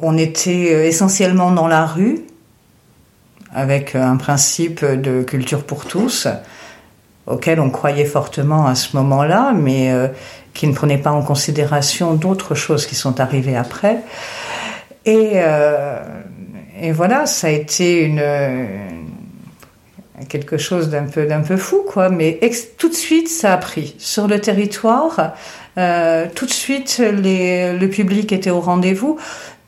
on 0.00 0.16
était 0.16 0.88
essentiellement 0.88 1.50
dans 1.50 1.68
la 1.68 1.86
rue 1.86 2.20
avec 3.54 3.94
un 3.94 4.16
principe 4.16 4.84
de 4.84 5.22
culture 5.22 5.64
pour 5.64 5.84
tous 5.84 6.26
auquel 7.26 7.60
on 7.60 7.70
croyait 7.70 8.04
fortement 8.04 8.66
à 8.66 8.74
ce 8.74 8.96
moment-là, 8.96 9.52
mais 9.54 9.92
euh, 9.92 10.08
qui 10.54 10.66
ne 10.66 10.72
prenait 10.72 10.98
pas 10.98 11.12
en 11.12 11.22
considération 11.22 12.14
d'autres 12.14 12.54
choses 12.54 12.86
qui 12.86 12.94
sont 12.94 13.20
arrivées 13.20 13.56
après. 13.56 13.98
Et, 15.04 15.32
euh, 15.34 15.98
et 16.80 16.92
voilà, 16.92 17.26
ça 17.26 17.48
a 17.48 17.50
été 17.50 18.02
une, 18.04 18.22
quelque 20.28 20.58
chose 20.58 20.88
d'un 20.88 21.04
peu 21.04 21.26
d'un 21.26 21.40
peu 21.40 21.56
fou, 21.56 21.84
quoi. 21.86 22.08
Mais 22.08 22.38
ex, 22.40 22.76
tout 22.76 22.88
de 22.88 22.94
suite, 22.94 23.28
ça 23.28 23.52
a 23.52 23.56
pris 23.56 23.94
sur 23.98 24.28
le 24.28 24.40
territoire. 24.40 25.34
Euh, 25.78 26.26
tout 26.34 26.46
de 26.46 26.50
suite, 26.50 26.98
les, 26.98 27.76
le 27.76 27.88
public 27.88 28.32
était 28.32 28.50
au 28.50 28.60
rendez-vous. 28.60 29.18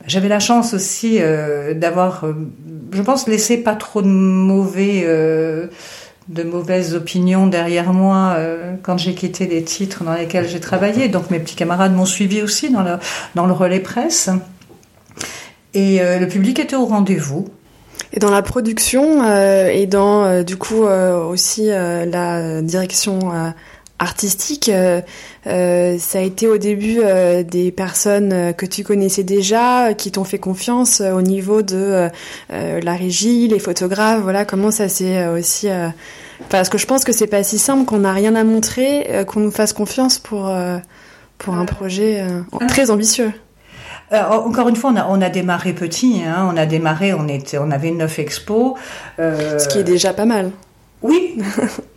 J'avais 0.07 0.27
la 0.27 0.39
chance 0.39 0.73
aussi 0.73 1.17
euh, 1.19 1.73
d'avoir, 1.73 2.25
euh, 2.25 2.33
je 2.91 3.01
pense, 3.01 3.27
laissé 3.27 3.57
pas 3.57 3.75
trop 3.75 4.01
de 4.03 4.07
mauvais 4.07 5.01
euh, 5.05 5.67
de 6.27 6.43
mauvaises 6.43 6.95
opinions 6.95 7.45
derrière 7.47 7.93
moi 7.93 8.33
euh, 8.37 8.73
quand 8.81 8.97
j'ai 8.97 9.13
quitté 9.13 9.45
les 9.45 9.63
titres 9.63 10.03
dans 10.03 10.13
lesquels 10.13 10.47
j'ai 10.47 10.59
travaillé. 10.59 11.07
Donc 11.07 11.29
mes 11.29 11.39
petits 11.39 11.55
camarades 11.55 11.93
m'ont 11.93 12.05
suivi 12.05 12.41
aussi 12.41 12.71
dans 12.71 12.81
le, 12.81 12.97
dans 13.35 13.45
le 13.45 13.53
relais 13.53 13.79
presse. 13.79 14.29
Et 15.73 16.01
euh, 16.01 16.19
le 16.19 16.27
public 16.27 16.59
était 16.59 16.75
au 16.75 16.85
rendez-vous. 16.85 17.47
Et 18.13 18.19
dans 18.19 18.31
la 18.31 18.41
production 18.41 19.23
euh, 19.23 19.67
et 19.67 19.87
dans 19.87 20.43
du 20.43 20.57
coup 20.57 20.83
aussi 20.83 21.67
la 21.67 22.61
direction 22.61 23.31
artistique, 24.05 24.71
ça 25.45 26.19
a 26.19 26.21
été 26.21 26.47
au 26.47 26.57
début 26.57 26.99
des 27.43 27.71
personnes 27.71 28.53
que 28.53 28.65
tu 28.65 28.83
connaissais 28.83 29.23
déjà, 29.23 29.93
qui 29.93 30.11
t'ont 30.11 30.23
fait 30.23 30.39
confiance 30.39 31.01
au 31.01 31.21
niveau 31.21 31.61
de 31.61 32.09
la 32.49 32.93
régie, 32.93 33.47
les 33.47 33.59
photographes. 33.59 34.21
Voilà 34.21 34.45
comment 34.45 34.71
ça 34.71 34.87
s'est 34.87 35.27
aussi 35.27 35.67
parce 36.49 36.69
que 36.69 36.77
je 36.77 36.85
pense 36.85 37.03
que 37.03 37.11
c'est 37.11 37.27
pas 37.27 37.43
si 37.43 37.57
simple 37.57 37.85
qu'on 37.85 37.99
n'a 37.99 38.13
rien 38.13 38.35
à 38.35 38.43
montrer, 38.43 39.07
euh, 39.09 39.23
qu'on 39.23 39.39
nous 39.39 39.51
fasse 39.51 39.73
confiance 39.73 40.19
pour, 40.19 40.49
euh, 40.49 40.77
pour 41.37 41.55
un 41.55 41.65
projet 41.65 42.21
euh, 42.21 42.41
très 42.67 42.91
ambitieux. 42.91 43.31
Euh, 44.11 44.21
encore 44.23 44.69
une 44.69 44.75
fois, 44.75 44.91
on 44.91 44.95
a, 44.95 45.07
on 45.09 45.21
a 45.21 45.29
démarré 45.29 45.73
petit. 45.73 46.21
Hein, 46.25 46.47
on 46.51 46.57
a 46.57 46.65
démarré, 46.65 47.13
on 47.13 47.27
était, 47.27 47.57
on 47.57 47.71
avait 47.71 47.91
neuf 47.91 48.19
expos. 48.19 48.73
Euh... 49.19 49.57
Ce 49.57 49.67
qui 49.67 49.79
est 49.79 49.83
déjà 49.83 50.13
pas 50.13 50.25
mal. 50.25 50.51
Oui. 51.01 51.37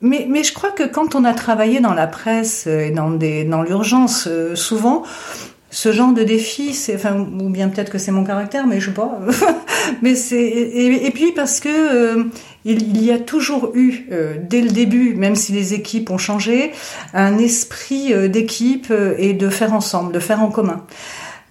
mais, 0.00 0.26
mais 0.28 0.42
je 0.42 0.52
crois 0.52 0.70
que 0.70 0.84
quand 0.84 1.14
on 1.14 1.24
a 1.24 1.34
travaillé 1.34 1.80
dans 1.80 1.94
la 1.94 2.06
presse 2.06 2.66
et 2.66 2.90
dans, 2.90 3.10
dans 3.10 3.62
l'urgence, 3.62 4.28
souvent, 4.54 5.02
ce 5.70 5.92
genre 5.92 6.12
de 6.12 6.22
défi, 6.22 6.72
c'est, 6.72 6.94
enfin, 6.94 7.18
ou 7.18 7.50
bien 7.50 7.68
peut-être 7.68 7.90
que 7.90 7.98
c'est 7.98 8.12
mon 8.12 8.24
caractère, 8.24 8.66
mais 8.66 8.80
je 8.80 8.86
sais 8.86 8.94
pas. 8.94 9.20
mais 10.02 10.14
c'est, 10.14 10.40
et, 10.40 11.06
et, 11.06 11.10
puis 11.10 11.32
parce 11.32 11.60
que 11.60 12.28
il, 12.64 13.04
y 13.04 13.10
a 13.10 13.18
toujours 13.18 13.72
eu, 13.74 14.08
dès 14.48 14.62
le 14.62 14.70
début, 14.70 15.14
même 15.14 15.34
si 15.34 15.52
les 15.52 15.74
équipes 15.74 16.10
ont 16.10 16.18
changé, 16.18 16.72
un 17.12 17.38
esprit 17.38 18.12
d'équipe 18.28 18.92
et 19.18 19.34
de 19.34 19.48
faire 19.48 19.74
ensemble, 19.74 20.12
de 20.12 20.20
faire 20.20 20.42
en 20.42 20.50
commun. 20.50 20.84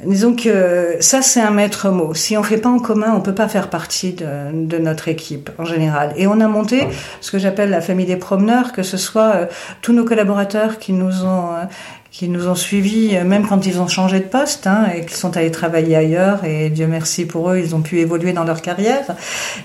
Disons 0.05 0.35
que 0.35 0.97
ça, 0.99 1.23
c'est 1.23 1.41
un 1.41 1.49
maître 1.49 1.89
mot. 1.89 2.13
Si 2.13 2.37
on 2.37 2.43
fait 2.43 2.59
pas 2.59 2.69
en 2.69 2.77
commun, 2.77 3.15
on 3.15 3.21
peut 3.21 3.33
pas 3.33 3.47
faire 3.47 3.69
partie 3.69 4.13
de, 4.13 4.77
notre 4.77 5.07
équipe 5.07 5.49
en 5.57 5.65
général. 5.65 6.13
Et 6.17 6.27
on 6.27 6.39
a 6.39 6.47
monté 6.47 6.87
ce 7.19 7.31
que 7.31 7.39
j'appelle 7.39 7.71
la 7.71 7.81
famille 7.81 8.05
des 8.05 8.15
promeneurs, 8.15 8.73
que 8.73 8.83
ce 8.83 8.95
soit 8.95 9.35
euh, 9.35 9.45
tous 9.81 9.93
nos 9.93 10.05
collaborateurs 10.05 10.77
qui 10.77 10.93
nous 10.93 11.25
ont 11.25 11.55
euh, 11.55 11.63
qui 12.11 12.29
nous 12.29 12.47
ont 12.47 12.55
suivis, 12.55 13.15
euh, 13.15 13.23
même 13.23 13.47
quand 13.47 13.65
ils 13.65 13.79
ont 13.79 13.87
changé 13.87 14.19
de 14.19 14.25
poste 14.25 14.67
hein, 14.67 14.85
et 14.95 15.01
qu'ils 15.01 15.17
sont 15.17 15.35
allés 15.35 15.51
travailler 15.51 15.95
ailleurs. 15.95 16.45
Et 16.45 16.69
Dieu 16.69 16.85
merci 16.85 17.25
pour 17.25 17.49
eux, 17.49 17.57
ils 17.57 17.75
ont 17.75 17.81
pu 17.81 17.99
évoluer 17.99 18.33
dans 18.33 18.43
leur 18.43 18.61
carrière. 18.61 19.05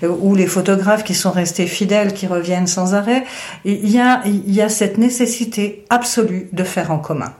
Ou 0.02 0.34
les 0.34 0.46
photographes 0.46 1.04
qui 1.04 1.14
sont 1.14 1.30
restés 1.30 1.66
fidèles, 1.66 2.14
qui 2.14 2.26
reviennent 2.26 2.66
sans 2.66 2.94
arrêt. 2.94 3.24
Il 3.66 3.90
y 3.90 4.00
a, 4.00 4.22
il 4.24 4.52
y 4.52 4.62
a 4.62 4.70
cette 4.70 4.96
nécessité 4.96 5.84
absolue 5.90 6.48
de 6.52 6.64
faire 6.64 6.90
en 6.90 6.98
commun 6.98 7.32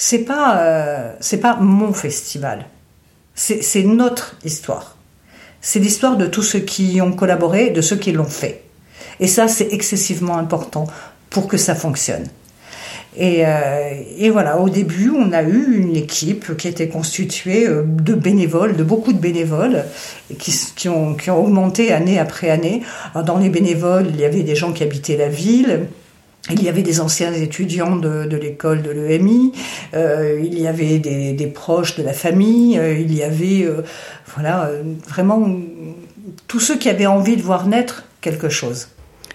c'est 0.00 0.20
pas 0.20 0.60
euh, 0.60 1.12
c'est 1.18 1.40
pas 1.40 1.56
mon 1.56 1.92
festival. 1.92 2.66
C'est 3.34 3.82
notre 3.84 4.36
histoire. 4.44 4.96
C'est 5.60 5.78
l'histoire 5.78 6.16
de 6.16 6.26
tous 6.26 6.42
ceux 6.42 6.60
qui 6.60 7.00
ont 7.00 7.12
collaboré, 7.12 7.70
de 7.70 7.80
ceux 7.80 7.96
qui 7.96 8.10
l'ont 8.10 8.24
fait. 8.24 8.62
Et 9.20 9.28
ça, 9.28 9.46
c'est 9.46 9.72
excessivement 9.72 10.38
important 10.38 10.86
pour 11.30 11.46
que 11.46 11.56
ça 11.56 11.76
fonctionne. 11.76 12.26
Et, 13.16 13.44
euh, 13.46 13.90
et, 14.18 14.30
voilà, 14.30 14.58
au 14.58 14.68
début, 14.68 15.10
on 15.10 15.32
a 15.32 15.42
eu 15.42 15.76
une 15.78 15.96
équipe 15.96 16.56
qui 16.56 16.68
était 16.68 16.88
constituée 16.88 17.66
euh, 17.66 17.82
de 17.84 18.14
bénévoles, 18.14 18.76
de 18.76 18.84
beaucoup 18.84 19.12
de 19.12 19.18
bénévoles, 19.18 19.84
qui, 20.38 20.52
qui, 20.76 20.88
ont, 20.88 21.14
qui 21.14 21.30
ont 21.30 21.44
augmenté 21.44 21.92
année 21.92 22.18
après 22.18 22.50
année. 22.50 22.82
dans 23.24 23.38
les 23.38 23.50
bénévoles, 23.50 24.06
il 24.10 24.20
y 24.20 24.24
avait 24.24 24.42
des 24.42 24.54
gens 24.56 24.72
qui 24.72 24.82
habitaient 24.82 25.16
la 25.16 25.28
ville, 25.28 25.88
il 26.50 26.62
y 26.62 26.68
avait 26.68 26.82
des 26.82 27.00
anciens 27.00 27.32
étudiants 27.32 27.96
de, 27.96 28.24
de 28.24 28.36
l'école 28.36 28.82
de 28.82 28.90
l'EMI, 28.90 29.52
euh, 29.94 30.40
il 30.42 30.58
y 30.58 30.66
avait 30.66 30.98
des, 30.98 31.32
des, 31.32 31.46
proches 31.46 31.96
de 31.96 32.02
la 32.02 32.12
famille, 32.12 32.78
euh, 32.78 32.98
il 32.98 33.14
y 33.14 33.22
avait 33.22 33.64
euh, 33.64 33.82
voilà 34.34 34.70
vraiment 35.06 35.46
tous 36.46 36.60
ceux 36.60 36.76
qui 36.76 36.88
avaient 36.88 37.06
envie 37.06 37.36
de 37.36 37.42
voir 37.42 37.66
naître 37.66 38.04
quelque 38.20 38.48
chose. 38.48 38.88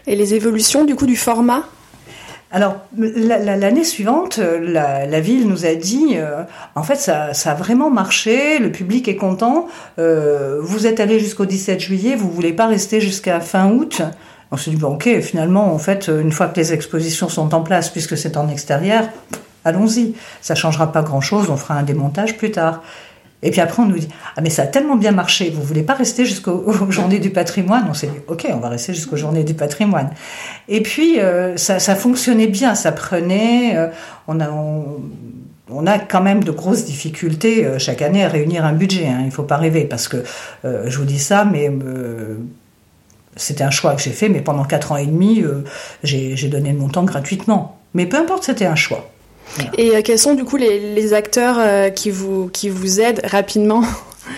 Et 0.07 0.15
les 0.15 0.33
évolutions 0.33 0.85
du 0.85 0.95
coup 0.95 1.05
du 1.05 1.15
format? 1.15 1.63
Alors 2.51 2.75
l'année 2.95 3.83
suivante, 3.83 4.37
la, 4.37 5.07
la, 5.07 5.19
ville 5.19 5.47
nous 5.47 5.65
a 5.65 5.73
dit, 5.73 6.17
en 6.75 6.83
fait, 6.83 6.97
ça, 6.97 7.33
ça, 7.33 7.53
a 7.53 7.55
vraiment 7.55 7.89
marché, 7.89 8.59
le 8.59 8.71
public 8.71 9.07
est 9.07 9.15
content. 9.15 9.67
Euh, 9.97 10.59
vous 10.61 10.85
êtes 10.85 10.99
allé 10.99 11.19
jusqu'au 11.19 11.45
17 11.45 11.79
juillet, 11.79 12.15
vous 12.15 12.29
voulez 12.29 12.53
pas 12.53 12.67
rester 12.67 13.01
jusqu'à 13.01 13.39
fin 13.39 13.71
août. 13.71 14.03
On 14.53 14.57
s'est 14.57 14.69
dit, 14.69 14.77
bon, 14.77 14.93
ok, 14.93 15.19
finalement, 15.21 15.73
en 15.73 15.79
fait, 15.79 16.09
une 16.09 16.31
fois 16.31 16.45
que 16.45 16.57
les 16.57 16.73
expositions 16.73 17.27
sont 17.27 17.55
en 17.55 17.61
place, 17.61 17.89
puisque 17.89 18.15
c'est 18.15 18.37
en 18.37 18.47
extérieur, 18.49 19.05
allons-y. 19.65 20.13
Ça 20.41 20.53
changera 20.53 20.91
pas 20.91 21.01
grand-chose, 21.01 21.49
on 21.49 21.57
fera 21.57 21.73
un 21.73 21.81
démontage 21.81 22.37
plus 22.37 22.51
tard. 22.51 22.83
Et 23.41 23.49
puis 23.49 23.61
après, 23.61 23.81
on 23.81 23.87
nous 23.87 23.97
dit, 23.97 24.07
ah 24.35 24.41
mais 24.41 24.51
ça 24.51 24.61
a 24.61 24.67
tellement 24.67 24.95
bien 24.95 25.11
marché, 25.11 25.49
vous 25.49 25.63
voulez 25.63 25.81
pas 25.81 25.95
rester 25.95 26.23
jusqu'aux 26.23 26.71
journées 26.91 27.17
du 27.17 27.31
patrimoine? 27.31 27.85
On 27.89 27.95
s'est 27.95 28.05
dit, 28.05 28.19
ok, 28.27 28.45
on 28.53 28.57
va 28.57 28.69
rester 28.69 28.93
jusqu'aux 28.93 29.17
journées 29.17 29.43
du 29.43 29.55
patrimoine. 29.55 30.11
Et 30.67 30.83
puis, 30.83 31.19
euh, 31.19 31.57
ça, 31.57 31.95
fonctionnait 31.95 32.45
bien, 32.45 32.75
ça 32.75 32.91
prenait, 32.91 33.75
euh, 33.75 33.87
on 34.27 34.39
a... 34.39 34.49
On, 35.71 35.87
a 35.87 35.97
quand 35.97 36.21
même 36.21 36.43
de 36.43 36.51
grosses 36.51 36.85
difficultés 36.85 37.65
euh, 37.65 37.79
chaque 37.79 38.03
année 38.03 38.23
à 38.23 38.27
réunir 38.27 38.63
un 38.63 38.73
budget. 38.73 39.07
Hein. 39.07 39.19
Il 39.21 39.27
ne 39.27 39.31
faut 39.31 39.43
pas 39.43 39.57
rêver 39.57 39.85
parce 39.85 40.07
que 40.07 40.17
je 40.63 40.97
vous 40.97 41.05
dis 41.05 41.17
ça, 41.17 41.45
mais 41.45 41.71
c'était 43.35 43.63
un 43.63 43.71
choix 43.71 43.95
que 43.95 44.01
j'ai 44.01 44.11
fait, 44.11 44.29
mais 44.29 44.41
pendant 44.41 44.63
quatre 44.63 44.91
ans 44.91 44.97
et 44.97 45.05
demi, 45.05 45.41
euh, 45.41 45.63
j'ai 46.03 46.47
donné 46.47 46.71
le 46.71 46.77
montant 46.77 47.03
gratuitement. 47.03 47.79
Mais 47.93 48.05
peu 48.05 48.17
importe, 48.17 48.43
c'était 48.43 48.65
un 48.65 48.75
choix. 48.75 49.09
Et 49.77 49.95
euh, 49.95 50.01
quels 50.03 50.19
sont 50.19 50.33
du 50.33 50.43
coup 50.43 50.57
les, 50.57 51.13
acteurs 51.13 51.57
euh, 51.59 51.89
qui, 51.89 52.09
vous, 52.09 52.49
qui 52.49 52.69
vous 52.69 53.01
aident 53.01 53.21
rapidement? 53.23 53.83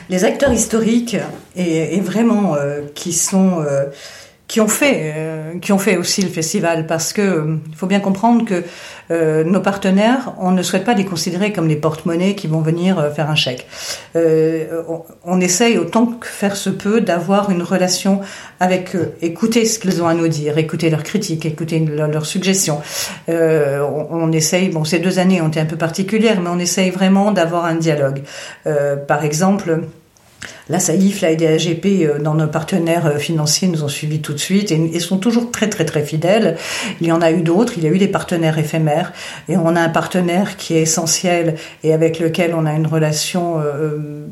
Les 0.10 0.26
acteurs 0.26 0.52
historiques 0.52 1.16
et, 1.56 1.96
et 1.96 2.02
vraiment 2.02 2.56
qui 2.96 3.14
sont 3.14 3.64
qui 4.48 4.62
ont 4.62 4.68
fait 4.68 5.14
euh, 5.16 5.60
qui 5.60 5.72
ont 5.72 5.80
fait 5.80 5.98
aussi 5.98 6.22
le 6.22 6.30
festival 6.30 6.86
parce 6.86 7.14
que 7.14 7.22
euh, 7.22 7.56
il 7.68 7.76
faut 7.76 7.88
bien 7.88 8.00
comprendre 8.00 8.46
que 8.46 8.64
euh, 9.10 9.44
nos 9.44 9.60
partenaires 9.60 10.34
on 10.40 10.52
ne 10.52 10.62
souhaite 10.62 10.84
pas 10.84 10.94
les 10.94 11.06
considérer 11.06 11.52
comme 11.52 11.68
des 11.68 11.76
porte-monnaies 11.76 12.36
qui 12.36 12.48
vont 12.48 12.62
venir 12.62 13.12
faire 13.16 13.30
un 13.30 13.36
chèque. 13.36 13.68
On, 14.16 15.04
on, 15.24 15.42
essaye 15.42 15.78
autant 15.78 16.06
que 16.06 16.28
faire 16.28 16.56
se 16.56 16.70
peut 16.70 17.02
d'avoir 17.02 17.50
une 17.50 17.64
relation 17.64 18.22
avec 18.60 18.96
eux 18.96 19.14
écouter 19.22 19.66
ce 19.66 19.80
qu'ils 19.80 20.02
ont 20.02 20.08
à 20.08 20.14
nous 20.14 20.28
dire 20.28 20.58
écouter 20.58 20.90
leurs 20.90 21.04
critiques 21.04 21.46
écouter 21.46 21.80
leurs 21.80 22.26
suggestions. 22.26 22.82
On, 23.28 24.08
on, 24.12 24.32
essaye 24.32 24.70
bon 24.70 24.84
ces 24.84 25.00
deux 25.00 25.20
années 25.20 25.42
ont 25.42 25.48
été 25.48 25.60
un 25.60 25.66
peu 25.66 25.78
particulières 25.78 26.42
mais 26.42 26.50
on 26.50 26.60
essaye 26.60 26.92
vraiment 26.92 27.32
d'avoir 27.32 27.66
un 27.66 27.76
dialogue. 27.76 28.22
Par 29.08 29.24
exemple 29.24 29.82
la 30.70 30.80
SAIF, 30.80 31.22
la 31.22 31.36
DAGP, 31.36 31.86
euh, 31.86 32.20
dans 32.20 32.34
nos 32.34 32.48
partenaires 32.48 33.06
euh, 33.06 33.18
financiers, 33.18 33.68
nous 33.68 33.84
ont 33.84 33.88
suivis 33.88 34.22
tout 34.22 34.34
de 34.34 34.40
suite 34.40 34.72
et, 34.72 35.00
sont 35.00 35.18
toujours 35.18 35.52
très 35.52 35.70
très 35.70 35.86
très 35.86 36.04
fidèles. 36.04 36.58
Il 37.02 37.08
y 37.08 37.12
en 37.12 37.22
a 37.22 37.32
eu 37.32 37.42
d'autres, 37.42 37.74
il 37.78 37.84
y 37.84 37.88
a 37.88 37.92
eu 37.92 38.00
des 38.00 38.08
partenaires 38.08 38.58
éphémères 38.58 39.14
et 39.48 39.58
on 39.58 39.76
a 39.76 39.82
un 39.82 39.90
partenaire 39.90 40.58
qui 40.58 40.76
est 40.76 40.82
essentiel 40.82 41.56
et 41.84 41.94
avec 41.94 42.20
lequel 42.20 42.56
on 42.56 42.66
a 42.66 42.74
une 42.74 42.88
relation 42.88 43.60
euh, 43.60 44.26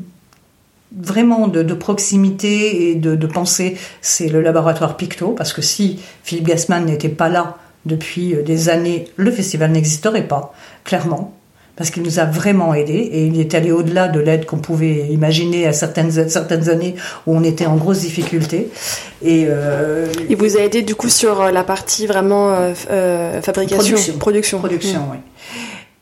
vraiment 0.96 1.46
de, 1.46 1.62
proximité 1.74 2.90
et 2.90 2.94
de, 2.94 3.14
de 3.14 3.26
pensée, 3.26 3.76
c'est 4.00 4.28
le 4.28 4.40
laboratoire 4.40 4.96
Picto, 4.96 5.30
parce 5.30 5.52
que 5.52 5.62
si 5.62 6.00
Philippe 6.22 6.46
Gassman 6.46 6.84
n'était 6.84 7.08
pas 7.08 7.28
là 7.28 7.56
depuis 7.84 8.34
des 8.44 8.68
années, 8.68 9.08
le 9.16 9.30
festival 9.30 9.72
n'existerait 9.72 10.26
pas, 10.26 10.54
clairement 10.84 11.34
parce 11.76 11.90
qu'il 11.90 12.02
nous 12.02 12.20
a 12.20 12.24
vraiment 12.24 12.72
aidés 12.72 12.92
et 12.92 13.26
il 13.26 13.40
est 13.40 13.54
allé 13.54 13.72
au-delà 13.72 14.08
de 14.08 14.20
l'aide 14.20 14.46
qu'on 14.46 14.58
pouvait 14.58 15.08
imaginer 15.08 15.66
à 15.66 15.72
certaines 15.72 16.28
certaines 16.28 16.68
années 16.68 16.94
où 17.26 17.36
on 17.36 17.42
était 17.42 17.66
en 17.66 17.76
grosse 17.76 18.00
difficulté. 18.00 18.68
Et 19.22 19.46
euh, 19.48 20.06
il 20.28 20.36
vous 20.36 20.56
a 20.56 20.60
aidé 20.60 20.82
du 20.82 20.94
coup 20.94 21.08
sur 21.08 21.40
euh, 21.40 21.50
la 21.50 21.64
partie 21.64 22.06
vraiment 22.06 22.52
euh, 22.52 22.72
euh, 22.90 23.42
fabrication, 23.42 23.96
production, 24.18 24.58
production, 24.58 25.08
oui. 25.10 25.18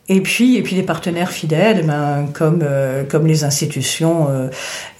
Et 0.09 0.19
puis, 0.19 0.57
et 0.57 0.63
puis 0.63 0.75
les 0.75 0.83
partenaires 0.83 1.31
fidèles, 1.31 1.85
ben, 1.87 2.27
comme 2.33 2.59
euh, 2.61 3.03
comme 3.05 3.25
les 3.25 3.45
institutions, 3.45 4.27
euh, 4.29 4.49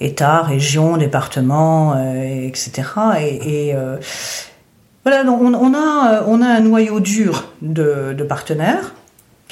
État, 0.00 0.40
régions, 0.42 0.96
départements, 0.96 1.94
etc. 2.24 2.72
Et, 3.20 3.68
et 3.68 3.74
voilà, 5.04 5.22
donc 5.22 5.42
on, 5.42 5.52
on, 5.52 5.74
a 5.74 6.24
on 6.26 6.40
a 6.40 6.46
un 6.46 6.60
noyau 6.60 7.00
dur 7.00 7.52
de, 7.60 8.14
de 8.16 8.24
partenaires 8.24 8.94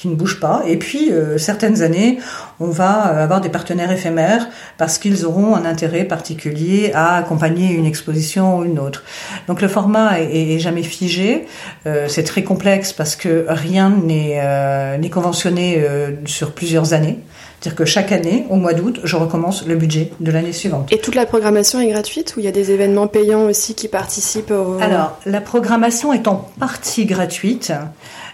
qui 0.03 0.09
ne 0.09 0.17
bougent 0.17 0.41
pas. 0.41 0.65
Et 0.67 0.79
puis, 0.79 1.13
euh, 1.13 1.39
certaines 1.39 1.81
années, 1.81 2.19
on 2.59 2.67
va 2.67 3.13
euh, 3.13 3.23
avoir 3.23 3.41
des 3.41 3.51
partenaires 3.51 3.93
éphémères 3.93 4.49
parce 4.77 4.99
qu'ils 4.99 5.25
auront 5.25 5.55
un 5.55 5.65
intérêt 5.65 6.03
particulier 6.03 6.91
à 6.93 7.15
accompagner 7.15 7.73
une 7.73 7.87
exposition 7.87 8.59
ou 8.59 8.65
une 8.65 8.81
autre. 8.81 9.05
Donc, 9.47 9.63
le 9.63 9.69
format 9.69 10.21
est, 10.21 10.59
jamais 10.59 10.83
figé. 10.83 11.47
Euh, 11.87 12.07
c'est 12.09 12.25
très 12.25 12.43
complexe 12.43 12.93
parce 12.93 13.15
que 13.15 13.45
rien 13.47 13.91
n'est 13.91 15.11
conventionné 15.11 15.85
sur 16.25 16.53
plusieurs 16.53 16.95
années. 16.95 17.21
C'est-à-dire 17.61 17.77
que 17.77 17.85
chaque 17.85 18.11
année, 18.11 18.45
au 18.51 18.57
mois 18.57 18.75
d'août, 18.75 19.01
je 19.05 19.15
recommence 19.15 19.65
le 19.65 19.77
budget 19.77 20.11
de 20.19 20.33
l'année 20.33 20.53
suivante. 20.53 20.93
Et 20.93 20.99
toute 20.99 21.15
la 21.15 21.27
programmation 21.27 21.81
est 21.81 21.87
gratuite 21.87 22.35
ou 22.37 22.41
il 22.41 22.45
y 22.45 22.49
a 22.49 22.53
des 22.53 22.73
événements 22.73 23.07
payants 23.07 23.45
aussi 23.45 23.77
qui 23.77 23.87
participent 23.87 24.51
au... 24.51 24.79
Alors, 24.81 25.17
la 25.27 25.41
programmation 25.41 26.13
est 26.13 26.27
en 26.27 26.45
partie 26.59 27.07
gratuite. 27.07 27.73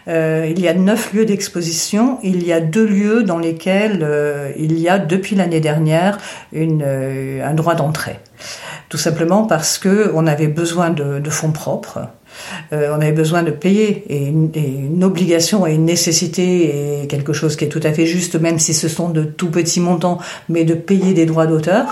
Euh, 0.06 0.46
il 0.50 0.60
y 0.60 0.68
a 0.68 0.74
neuf 0.74 1.12
lieux 1.12 1.24
d'exposition. 1.24 2.18
Il 2.22 2.46
y 2.46 2.52
a 2.52 2.60
deux 2.60 2.86
lieux 2.86 3.22
dans 3.22 3.38
lesquels 3.38 4.00
euh, 4.02 4.50
il 4.56 4.78
y 4.78 4.88
a 4.88 4.98
depuis 4.98 5.36
l'année 5.36 5.60
dernière 5.60 6.18
une, 6.52 6.82
euh, 6.84 7.46
un 7.46 7.54
droit 7.54 7.74
d'entrée. 7.74 8.18
Tout 8.88 8.98
simplement 8.98 9.44
parce 9.44 9.78
que 9.78 10.10
on 10.14 10.26
avait 10.26 10.46
besoin 10.46 10.90
de, 10.90 11.18
de 11.18 11.30
fonds 11.30 11.52
propres. 11.52 12.00
Euh, 12.72 12.90
on 12.96 13.00
avait 13.00 13.12
besoin 13.12 13.42
de 13.42 13.50
payer 13.50 14.04
et 14.08 14.26
une, 14.26 14.50
une, 14.54 15.04
obligation 15.04 15.66
et 15.66 15.74
une 15.74 15.84
nécessité 15.84 17.02
et 17.02 17.06
quelque 17.06 17.32
chose 17.32 17.56
qui 17.56 17.64
est 17.64 17.68
tout 17.68 17.80
à 17.82 17.92
fait 17.92 18.06
juste, 18.06 18.36
même 18.36 18.58
si 18.58 18.74
ce 18.74 18.88
sont 18.88 19.08
de 19.08 19.24
tout 19.24 19.50
petits 19.50 19.80
montants, 19.80 20.18
mais 20.48 20.64
de 20.64 20.74
payer 20.74 21.14
des 21.14 21.26
droits 21.26 21.46
d'auteur. 21.46 21.86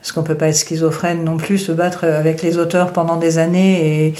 Parce 0.00 0.10
qu'on 0.10 0.24
peut 0.24 0.34
pas 0.34 0.48
être 0.48 0.56
schizophrène 0.56 1.22
non 1.22 1.36
plus, 1.36 1.58
se 1.58 1.70
battre 1.70 2.04
avec 2.04 2.42
les 2.42 2.58
auteurs 2.58 2.92
pendant 2.92 3.16
des 3.16 3.38
années 3.38 4.06
et, 4.06 4.14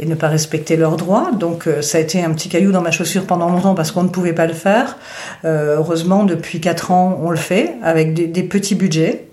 et 0.00 0.06
ne 0.06 0.14
pas 0.14 0.28
respecter 0.28 0.76
leurs 0.76 0.96
droits. 0.96 1.30
Donc 1.32 1.66
euh, 1.66 1.82
ça 1.82 1.98
a 1.98 2.00
été 2.00 2.22
un 2.22 2.30
petit 2.32 2.48
caillou 2.48 2.72
dans 2.72 2.82
ma 2.82 2.90
chaussure 2.90 3.26
pendant 3.26 3.48
longtemps 3.48 3.74
parce 3.74 3.90
qu'on 3.90 4.04
ne 4.04 4.08
pouvait 4.08 4.32
pas 4.32 4.46
le 4.46 4.54
faire. 4.54 4.96
Euh, 5.44 5.76
heureusement, 5.76 6.24
depuis 6.24 6.60
quatre 6.60 6.90
ans, 6.90 7.18
on 7.22 7.30
le 7.30 7.36
fait 7.36 7.74
avec 7.82 8.14
des, 8.14 8.42
petits 8.42 8.74
budgets, 8.74 9.26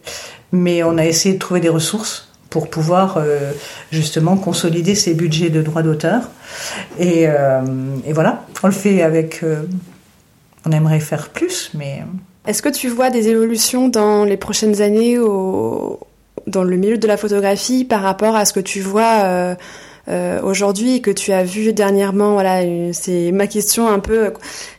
mais 0.51 0.83
on 0.83 0.97
a 0.97 1.05
essayé 1.05 1.35
de 1.35 1.39
trouver 1.39 1.59
des 1.59 1.69
ressources 1.69 2.29
pour 2.49 2.69
pouvoir 2.69 3.17
euh, 3.17 3.51
justement 3.91 4.37
consolider 4.37 4.95
ces 4.95 5.13
budgets 5.13 5.49
de 5.49 5.61
droits 5.61 5.83
d'auteur. 5.83 6.29
Et, 6.99 7.23
et, 7.23 8.13
voilà, 8.13 8.45
on 8.63 8.67
le 8.67 8.73
fait 8.73 9.01
avec... 9.01 9.43
On 10.67 10.71
aimerait 10.71 10.99
faire 10.99 11.29
plus, 11.29 11.71
mais... 11.75 12.03
Est-ce 12.47 12.61
que 12.61 12.69
tu 12.69 12.89
vois 12.89 13.09
des 13.09 13.27
évolutions 13.27 13.87
dans 13.87 14.23
les 14.23 14.37
prochaines 14.37 14.81
années 14.81 15.19
au, 15.19 15.99
dans 16.47 16.63
le 16.63 16.75
milieu 16.77 16.97
de 16.97 17.07
la 17.07 17.17
photographie 17.17 17.85
par 17.85 18.01
rapport 18.01 18.35
à 18.35 18.45
ce 18.45 18.53
que 18.53 18.59
tu 18.59 18.81
vois 18.81 19.55
euh, 20.07 20.41
aujourd'hui 20.41 20.95
et 20.95 21.01
que 21.01 21.11
tu 21.11 21.31
as 21.31 21.43
vu 21.43 21.73
dernièrement 21.73 22.33
Voilà, 22.33 22.61
c'est 22.93 23.31
ma 23.31 23.47
question 23.47 23.87
un 23.87 23.99
peu 23.99 24.31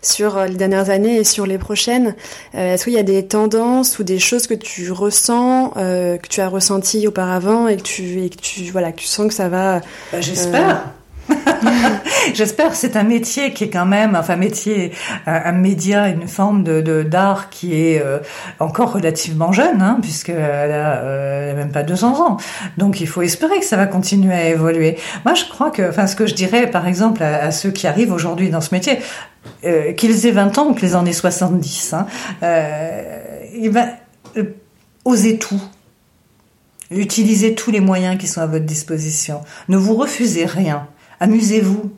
sur 0.02 0.44
les 0.44 0.54
dernières 0.54 0.90
années 0.90 1.16
et 1.16 1.24
sur 1.24 1.46
les 1.46 1.58
prochaines. 1.58 2.14
Euh, 2.54 2.74
est-ce 2.74 2.84
qu'il 2.84 2.92
y 2.92 2.98
a 2.98 3.02
des 3.02 3.26
tendances 3.26 3.98
ou 3.98 4.04
des 4.04 4.18
choses 4.18 4.46
que 4.46 4.54
tu 4.54 4.92
ressens, 4.92 5.72
euh, 5.76 6.16
que 6.16 6.28
tu 6.28 6.40
as 6.40 6.48
ressenti 6.48 7.06
auparavant 7.06 7.68
et 7.68 7.76
que 7.76 7.82
tu 7.82 8.22
et 8.22 8.30
que 8.30 8.36
tu 8.36 8.70
voilà, 8.70 8.92
que 8.92 9.00
tu 9.00 9.06
sens 9.06 9.26
que 9.28 9.34
ça 9.34 9.48
va 9.48 9.80
bah, 10.12 10.20
J'espère. 10.20 10.92
J'espère. 12.34 12.74
C'est 12.74 12.96
un 12.96 13.02
métier 13.02 13.52
qui 13.52 13.64
est 13.64 13.70
quand 13.70 13.86
même, 13.86 14.16
enfin 14.16 14.36
métier, 14.36 14.92
un, 15.26 15.52
média, 15.52 16.08
une 16.08 16.28
forme 16.28 16.62
de 16.62 17.02
d'art 17.02 17.50
qui 17.50 17.74
est 17.74 18.00
euh, 18.00 18.18
encore 18.58 18.92
relativement 18.92 19.52
jeune, 19.52 19.80
hein, 19.80 19.98
puisqu'elle 20.00 20.36
a, 20.72 20.96
euh, 20.98 21.56
même 21.56 21.72
pas 21.72 21.82
200 21.82 22.26
ans. 22.26 22.36
Donc 22.78 23.00
il 23.00 23.08
faut 23.08 23.22
espérer 23.22 23.58
que 23.58 23.64
ça 23.64 23.76
va 23.76 23.86
continuer 23.86 24.34
à 24.34 24.48
évoluer. 24.48 24.96
Moi, 25.24 25.34
je 25.34 25.44
crois 25.44 25.70
que, 25.70 25.88
enfin, 25.88 26.06
ce 26.06 26.16
que 26.16 26.26
je 26.26 26.34
dirais, 26.34 26.70
par 26.70 26.86
exemple, 26.86 27.22
à, 27.22 27.50
ceux 27.50 27.70
qui 27.70 27.86
arrivent 27.86 28.12
aujourd'hui 28.12 28.50
dans 28.50 28.60
ce 28.60 28.74
métier, 28.74 28.98
euh, 29.64 29.92
qu'ils 29.92 30.26
aient 30.26 30.32
20 30.32 30.58
ans 30.58 30.68
ou 30.68 30.74
qu'ils 30.74 30.96
en 30.96 31.06
aient 31.06 31.12
70, 31.12 31.94
hein, 31.94 32.06
euh, 32.42 33.20
eh 33.54 33.68
ben, 33.68 33.90
osez 35.04 35.38
tout. 35.38 35.62
Utilisez 36.90 37.54
tous 37.54 37.72
les 37.72 37.80
moyens 37.80 38.16
qui 38.16 38.28
sont 38.28 38.40
à 38.40 38.46
votre 38.46 38.64
disposition. 38.64 39.40
Ne 39.68 39.76
vous 39.76 39.96
refusez 39.96 40.44
rien. 40.44 40.86
Amusez-vous. 41.20 41.92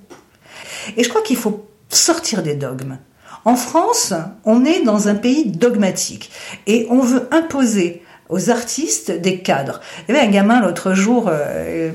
Et 0.96 1.04
je 1.04 1.09
crois 1.09 1.22
qu'il 1.22 1.37
faut 1.37 1.66
sortir 1.88 2.42
des 2.42 2.54
dogmes. 2.54 2.98
En 3.44 3.57
France, 3.57 4.12
on 4.44 4.64
est 4.64 4.83
dans 4.83 5.09
un 5.09 5.14
pays 5.14 5.46
dogmatique 5.46 6.31
et 6.66 6.87
on 6.90 7.00
veut 7.00 7.28
imposer 7.31 8.02
aux 8.28 8.50
artistes 8.50 9.11
des 9.11 9.40
cadres. 9.40 9.81
Il 10.09 10.14
y 10.14 10.18
avait 10.18 10.26
un 10.26 10.31
gamin 10.31 10.61
l'autre 10.61 10.92
jour, 10.92 11.28
euh, 11.31 11.92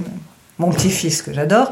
mon 0.57 0.71
petit-fils 0.71 1.21
que 1.21 1.31
j'adore, 1.33 1.71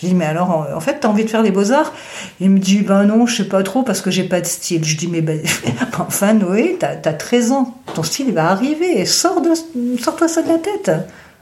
je 0.00 0.06
dis, 0.06 0.14
mais 0.14 0.26
alors, 0.26 0.68
en 0.74 0.80
fait, 0.80 1.00
t'as 1.00 1.08
envie 1.08 1.24
de 1.24 1.30
faire 1.30 1.42
les 1.42 1.50
beaux-arts? 1.50 1.94
Il 2.38 2.50
me 2.50 2.58
dit, 2.58 2.82
ben 2.82 3.04
non, 3.04 3.26
je 3.26 3.36
sais 3.36 3.48
pas 3.48 3.62
trop 3.62 3.82
parce 3.82 4.02
que 4.02 4.10
j'ai 4.10 4.24
pas 4.24 4.42
de 4.42 4.46
style. 4.46 4.84
Je 4.84 4.94
dis, 4.94 5.08
mais 5.08 5.22
ben, 5.22 5.40
enfin, 5.98 6.34
Noé, 6.34 6.76
t'as 6.78 6.96
as 7.02 7.14
13 7.14 7.52
ans. 7.52 7.74
Ton 7.94 8.02
style, 8.02 8.26
il 8.28 8.34
va 8.34 8.50
arriver. 8.50 9.06
Sors-toi 9.06 9.54
sors 9.98 10.28
ça 10.28 10.42
de 10.42 10.48
la 10.48 10.58
tête 10.58 10.90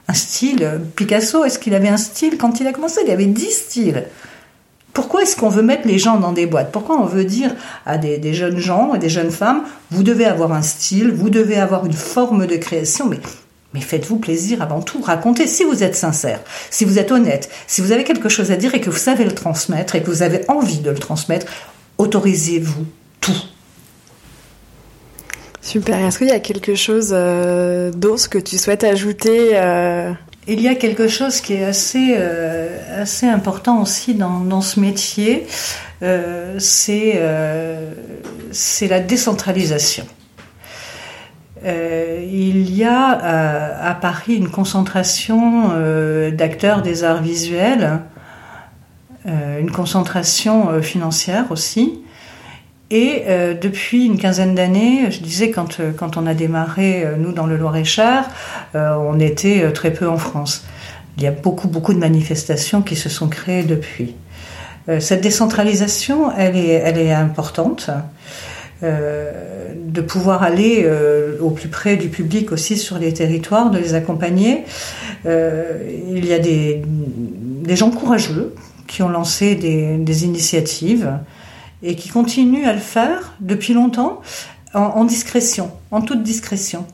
un 0.08 0.14
style. 0.14 0.80
Picasso, 0.96 1.44
est-ce 1.44 1.58
qu'il 1.58 1.74
avait 1.74 1.88
un 1.88 1.96
style 1.96 2.38
quand 2.38 2.60
il 2.60 2.66
a 2.66 2.72
commencé? 2.72 3.00
Il 3.04 3.10
avait 3.10 3.26
dix 3.26 3.50
styles. 3.50 4.04
Pourquoi 4.92 5.22
est-ce 5.22 5.36
qu'on 5.36 5.48
veut 5.48 5.62
mettre 5.62 5.88
les 5.88 5.98
gens 5.98 6.18
dans 6.18 6.32
des 6.32 6.46
boîtes? 6.46 6.70
Pourquoi 6.70 6.96
on 7.00 7.04
veut 7.04 7.24
dire 7.24 7.54
à 7.84 7.98
des, 7.98 8.32
jeunes 8.32 8.58
gens 8.58 8.94
et 8.94 8.98
des 9.00 9.08
jeunes 9.08 9.32
femmes, 9.32 9.64
vous 9.90 10.04
devez 10.04 10.24
avoir 10.24 10.52
un 10.52 10.62
style, 10.62 11.10
vous 11.10 11.30
devez 11.30 11.56
avoir 11.56 11.84
une 11.84 11.92
forme 11.92 12.46
de 12.46 12.54
création, 12.54 13.06
mais, 13.06 13.18
mais 13.74 13.80
faites-vous 13.80 14.18
plaisir 14.18 14.62
avant 14.62 14.82
tout, 14.82 15.02
racontez 15.02 15.48
si 15.48 15.64
vous 15.64 15.82
êtes 15.82 15.96
sincère, 15.96 16.38
si 16.70 16.84
vous 16.84 17.00
êtes 17.00 17.10
honnête, 17.10 17.50
si 17.66 17.80
vous 17.80 17.90
avez 17.90 18.04
quelque 18.04 18.28
chose 18.28 18.52
à 18.52 18.56
dire 18.56 18.72
et 18.76 18.80
que 18.80 18.88
vous 18.88 18.96
savez 18.96 19.24
le 19.24 19.34
transmettre 19.34 19.96
et 19.96 20.02
que 20.02 20.10
vous 20.10 20.22
avez 20.22 20.42
envie 20.46 20.78
de 20.78 20.90
le 20.90 20.98
transmettre, 20.98 21.46
autorisez-vous 21.98 22.86
tout. 23.20 23.32
Super. 25.64 25.96
Est-ce 25.96 26.18
qu'il 26.18 26.28
y 26.28 26.32
a 26.32 26.40
quelque 26.40 26.74
chose 26.74 27.14
euh, 27.16 27.90
d'autre 27.90 28.28
que 28.28 28.36
tu 28.36 28.58
souhaites 28.58 28.84
ajouter 28.84 29.52
euh 29.54 30.12
Il 30.46 30.60
y 30.60 30.68
a 30.68 30.74
quelque 30.74 31.08
chose 31.08 31.40
qui 31.40 31.54
est 31.54 31.64
assez, 31.64 32.16
euh, 32.18 33.00
assez 33.00 33.26
important 33.26 33.80
aussi 33.80 34.14
dans, 34.14 34.40
dans 34.40 34.60
ce 34.60 34.78
métier, 34.78 35.46
c'est 36.58 37.22
c'est 38.50 38.88
la 38.88 39.00
décentralisation. 39.00 40.04
il 41.64 42.76
y 42.76 42.84
a 42.84 43.80
à 43.80 43.94
Paris 43.94 44.34
une 44.34 44.50
concentration 44.50 45.70
d'acteurs 46.30 46.82
des 46.82 47.04
arts 47.04 47.22
visuels, 47.22 48.00
une 49.26 49.70
concentration 49.70 50.82
financière 50.82 51.46
aussi, 51.50 52.04
et 52.90 53.24
euh, 53.26 53.54
depuis 53.54 54.06
une 54.06 54.18
quinzaine 54.18 54.54
d'années, 54.54 55.10
je 55.10 55.20
disais 55.20 55.50
quand, 55.50 55.80
euh, 55.80 55.92
quand 55.96 56.16
on 56.16 56.26
a 56.26 56.34
démarré, 56.34 57.02
euh, 57.04 57.16
nous, 57.16 57.32
dans 57.32 57.46
le 57.46 57.56
Loir-et-Cher, 57.56 58.28
on 58.74 59.18
était 59.20 59.72
très 59.72 59.92
peu 59.92 60.08
en 60.08 60.18
France. 60.18 60.64
Il 61.16 61.22
y 61.22 61.26
a 61.26 61.30
beaucoup, 61.30 61.68
beaucoup 61.68 61.94
de 61.94 61.98
manifestations 61.98 62.82
qui 62.82 62.96
se 62.96 63.08
sont 63.08 63.28
créées 63.28 63.62
depuis. 63.62 64.16
cette 64.98 65.20
décentralisation, 65.20 66.32
elle 66.36 66.56
est, 66.56 66.72
elle 66.72 66.98
est 66.98 67.12
importante. 67.12 67.88
de 68.82 70.00
pouvoir 70.00 70.42
aller 70.42 70.90
au 71.40 71.50
plus 71.50 71.68
près 71.68 71.96
du 71.96 72.08
public 72.08 72.50
aussi 72.50 72.76
sur 72.76 72.98
les 72.98 73.14
territoires, 73.14 73.70
de 73.70 73.78
les 73.78 73.94
accompagner. 73.94 74.64
il 75.24 76.26
y 76.26 76.32
a 76.32 76.40
des, 76.40 76.82
des 76.84 77.76
gens 77.76 77.90
courageux 77.90 78.52
qui 78.88 79.02
ont 79.04 79.08
lancé 79.08 79.54
des, 79.54 79.96
des 79.96 80.24
initiatives 80.24 81.12
et 81.84 81.96
qui 81.96 82.08
continue 82.08 82.64
à 82.64 82.72
le 82.72 82.80
faire 82.80 83.34
depuis 83.40 83.74
longtemps 83.74 84.22
en, 84.72 85.04
discrétion, 85.04 85.70
en 85.92 86.00
toute 86.00 86.22
discrétion. 86.24 86.86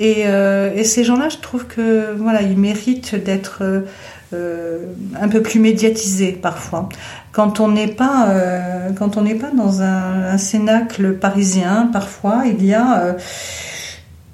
Et, 0.00 0.22
euh, 0.26 0.74
et 0.74 0.82
ces 0.82 1.04
gens-là, 1.04 1.28
je 1.28 1.36
trouve 1.36 1.66
que 1.66 2.12
voilà, 2.16 2.42
ils 2.42 2.56
méritent 2.56 3.14
d'être 3.14 3.84
euh, 4.32 4.86
un 5.20 5.28
peu 5.28 5.42
plus 5.42 5.60
médiatisés 5.60 6.32
parfois. 6.32 6.88
Quand 7.30 7.60
on 7.60 7.68
n'est 7.68 7.92
pas, 7.92 8.28
euh, 8.30 8.90
quand 8.98 9.18
on 9.18 9.22
n'est 9.22 9.34
pas 9.36 9.50
dans 9.50 9.82
un, 9.82 10.32
un, 10.32 10.38
cénacle 10.38 11.14
parisien, 11.14 11.90
parfois 11.92 12.44
il 12.46 12.64
y 12.64 12.74
a, 12.74 13.14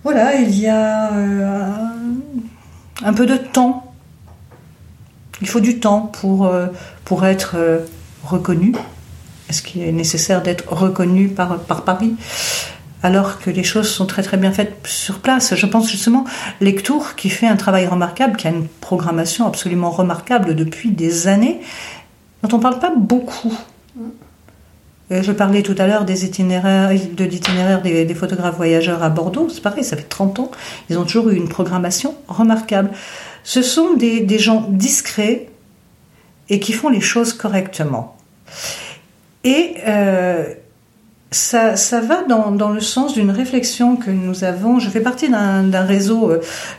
voilà, 0.02 0.36
il 0.36 0.58
y 0.58 0.68
a 0.68 1.10
un 3.04 3.12
peu 3.12 3.26
de 3.26 3.36
temps. 3.36 3.92
Il 5.42 5.48
faut 5.48 5.60
du 5.60 5.80
temps 5.80 6.00
pour 6.00 6.50
pour 7.04 7.26
être 7.26 7.56
reconnu. 8.24 8.72
Est-ce 9.48 9.62
qu'il 9.62 9.82
est 9.82 9.92
nécessaire 9.92 10.42
d'être 10.42 10.72
reconnu 10.72 11.28
par, 11.28 11.58
par 11.60 11.82
Paris 11.84 12.14
alors 13.02 13.38
que 13.38 13.50
les 13.50 13.62
choses 13.62 13.88
sont 13.88 14.06
très 14.06 14.22
très 14.22 14.36
bien 14.36 14.50
faites 14.50 14.74
sur 14.84 15.20
place. 15.20 15.54
Je 15.54 15.66
pense 15.66 15.88
justement 15.88 16.24
Lectour 16.60 17.14
qui 17.14 17.28
fait 17.28 17.46
un 17.46 17.54
travail 17.54 17.86
remarquable, 17.86 18.36
qui 18.36 18.48
a 18.48 18.50
une 18.50 18.66
programmation 18.66 19.46
absolument 19.46 19.90
remarquable 19.90 20.56
depuis 20.56 20.90
des 20.90 21.28
années, 21.28 21.60
dont 22.42 22.48
on 22.54 22.56
ne 22.56 22.62
parle 22.62 22.80
pas 22.80 22.92
beaucoup. 22.96 23.56
Je 25.08 25.30
parlais 25.30 25.62
tout 25.62 25.76
à 25.78 25.86
l'heure 25.86 26.04
des 26.04 26.24
itinéraires, 26.24 26.88
de 26.88 27.24
l'itinéraire 27.24 27.80
des, 27.80 28.12
photographes 28.14 28.56
voyageurs 28.56 29.04
à 29.04 29.08
Bordeaux. 29.08 29.48
C'est 29.48 29.62
pareil, 29.62 29.84
ça 29.84 29.96
fait 29.96 30.02
30 30.02 30.40
ans. 30.40 30.50
Ils 30.90 30.98
ont 30.98 31.04
toujours 31.04 31.28
eu 31.28 31.36
une 31.36 31.48
programmation 31.48 32.16
remarquable. 32.26 32.90
Ce 33.44 33.62
sont 33.62 33.94
des 33.94 34.38
gens 34.40 34.66
discrets 34.68 35.48
et 36.48 36.58
qui 36.58 36.72
font 36.72 36.88
les 36.88 37.00
choses 37.00 37.32
correctement. 37.32 38.16
Et 39.46 39.76
euh, 39.86 40.44
ça, 41.30 41.76
ça, 41.76 42.00
va 42.00 42.24
dans, 42.24 42.50
dans 42.50 42.70
le 42.70 42.80
sens 42.80 43.14
d'une 43.14 43.30
réflexion 43.30 43.94
que 43.94 44.10
nous 44.10 44.42
avons. 44.42 44.80
Je 44.80 44.90
fais 44.90 45.00
partie 45.00 45.30
d'un 45.30 45.84
réseau 45.84 46.32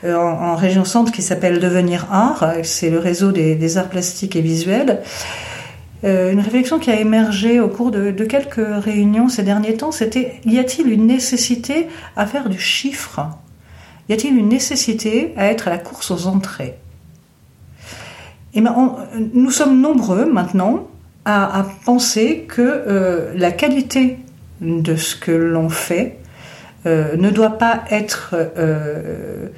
euh, 0.03 0.15
en, 0.15 0.53
région 0.57 0.83
centre 0.83 1.13
qui 1.13 1.21
s'appelle 1.21 1.59
Devenir 1.59 2.07
Art. 2.11 2.45
C'est 2.63 2.89
le 2.89 2.99
réseau 2.99 3.31
des, 3.31 3.77
arts 3.77 3.87
plastiques 3.87 4.35
et 4.35 4.41
visuels. 4.41 5.01
Euh, 6.03 6.33
une 6.33 6.41
réflexion 6.41 6.77
qui 6.77 6.91
a 6.91 6.99
émergé 6.99 7.61
au 7.61 7.69
cours 7.69 7.89
de, 7.89 8.11
de 8.11 8.25
quelques 8.25 8.67
réunions 8.83 9.29
ces 9.29 9.43
derniers 9.43 9.75
temps, 9.75 9.93
c'était 9.93 10.33
y 10.45 10.59
a-t-il 10.59 10.91
une 10.91 11.07
nécessité 11.07 11.87
à 12.17 12.27
faire 12.27 12.49
du 12.49 12.59
chiffre? 12.59 13.29
Y 14.09 14.13
a-t-il 14.13 14.37
une 14.37 14.49
nécessité 14.49 15.33
à 15.37 15.47
être 15.47 15.69
à 15.69 15.71
la 15.71 15.77
course 15.77 16.11
aux 16.11 16.27
entrées? 16.27 16.75
Et 18.53 18.59
eh 18.59 18.61
ben, 18.61 18.97
nous 19.33 19.51
sommes 19.51 19.79
nombreux 19.79 20.25
maintenant 20.25 20.87
à, 21.29 21.65
penser 21.83 22.45
que 22.47 22.61
euh, 22.61 23.33
la 23.35 23.51
qualité 23.51 24.17
de 24.61 24.95
ce 24.95 25.13
que 25.17 25.31
l'on 25.31 25.67
fait 25.67 26.19
euh, 26.85 27.17
ne 27.17 27.29
doit 27.29 27.57
pas 27.57 27.83
être 27.91 28.33
euh, 28.33 29.49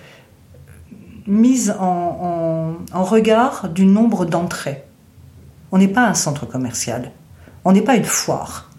mise 1.28 1.76
en, 1.80 2.76
regard 2.92 3.70
du 3.70 3.86
nombre 3.86 4.26
d'entrées. 4.26 4.84
On 5.72 5.78
n'est 5.78 5.88
pas 5.88 6.08
un 6.08 6.16
centre 6.16 6.48
commercial, 6.48 7.12
on 7.64 7.72
n'est 7.72 7.84
pas 7.84 7.96
une 7.96 8.04
foire. 8.04 8.72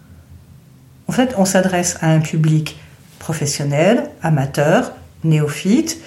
En 1.07 1.13
fait, 1.13 1.33
on 1.37 1.45
s'adresse 1.45 1.97
à 2.01 2.11
un 2.11 2.19
public 2.19 2.77
professionnel, 3.19 4.09
amateur, 4.21 4.91
néophyte. 5.23 6.01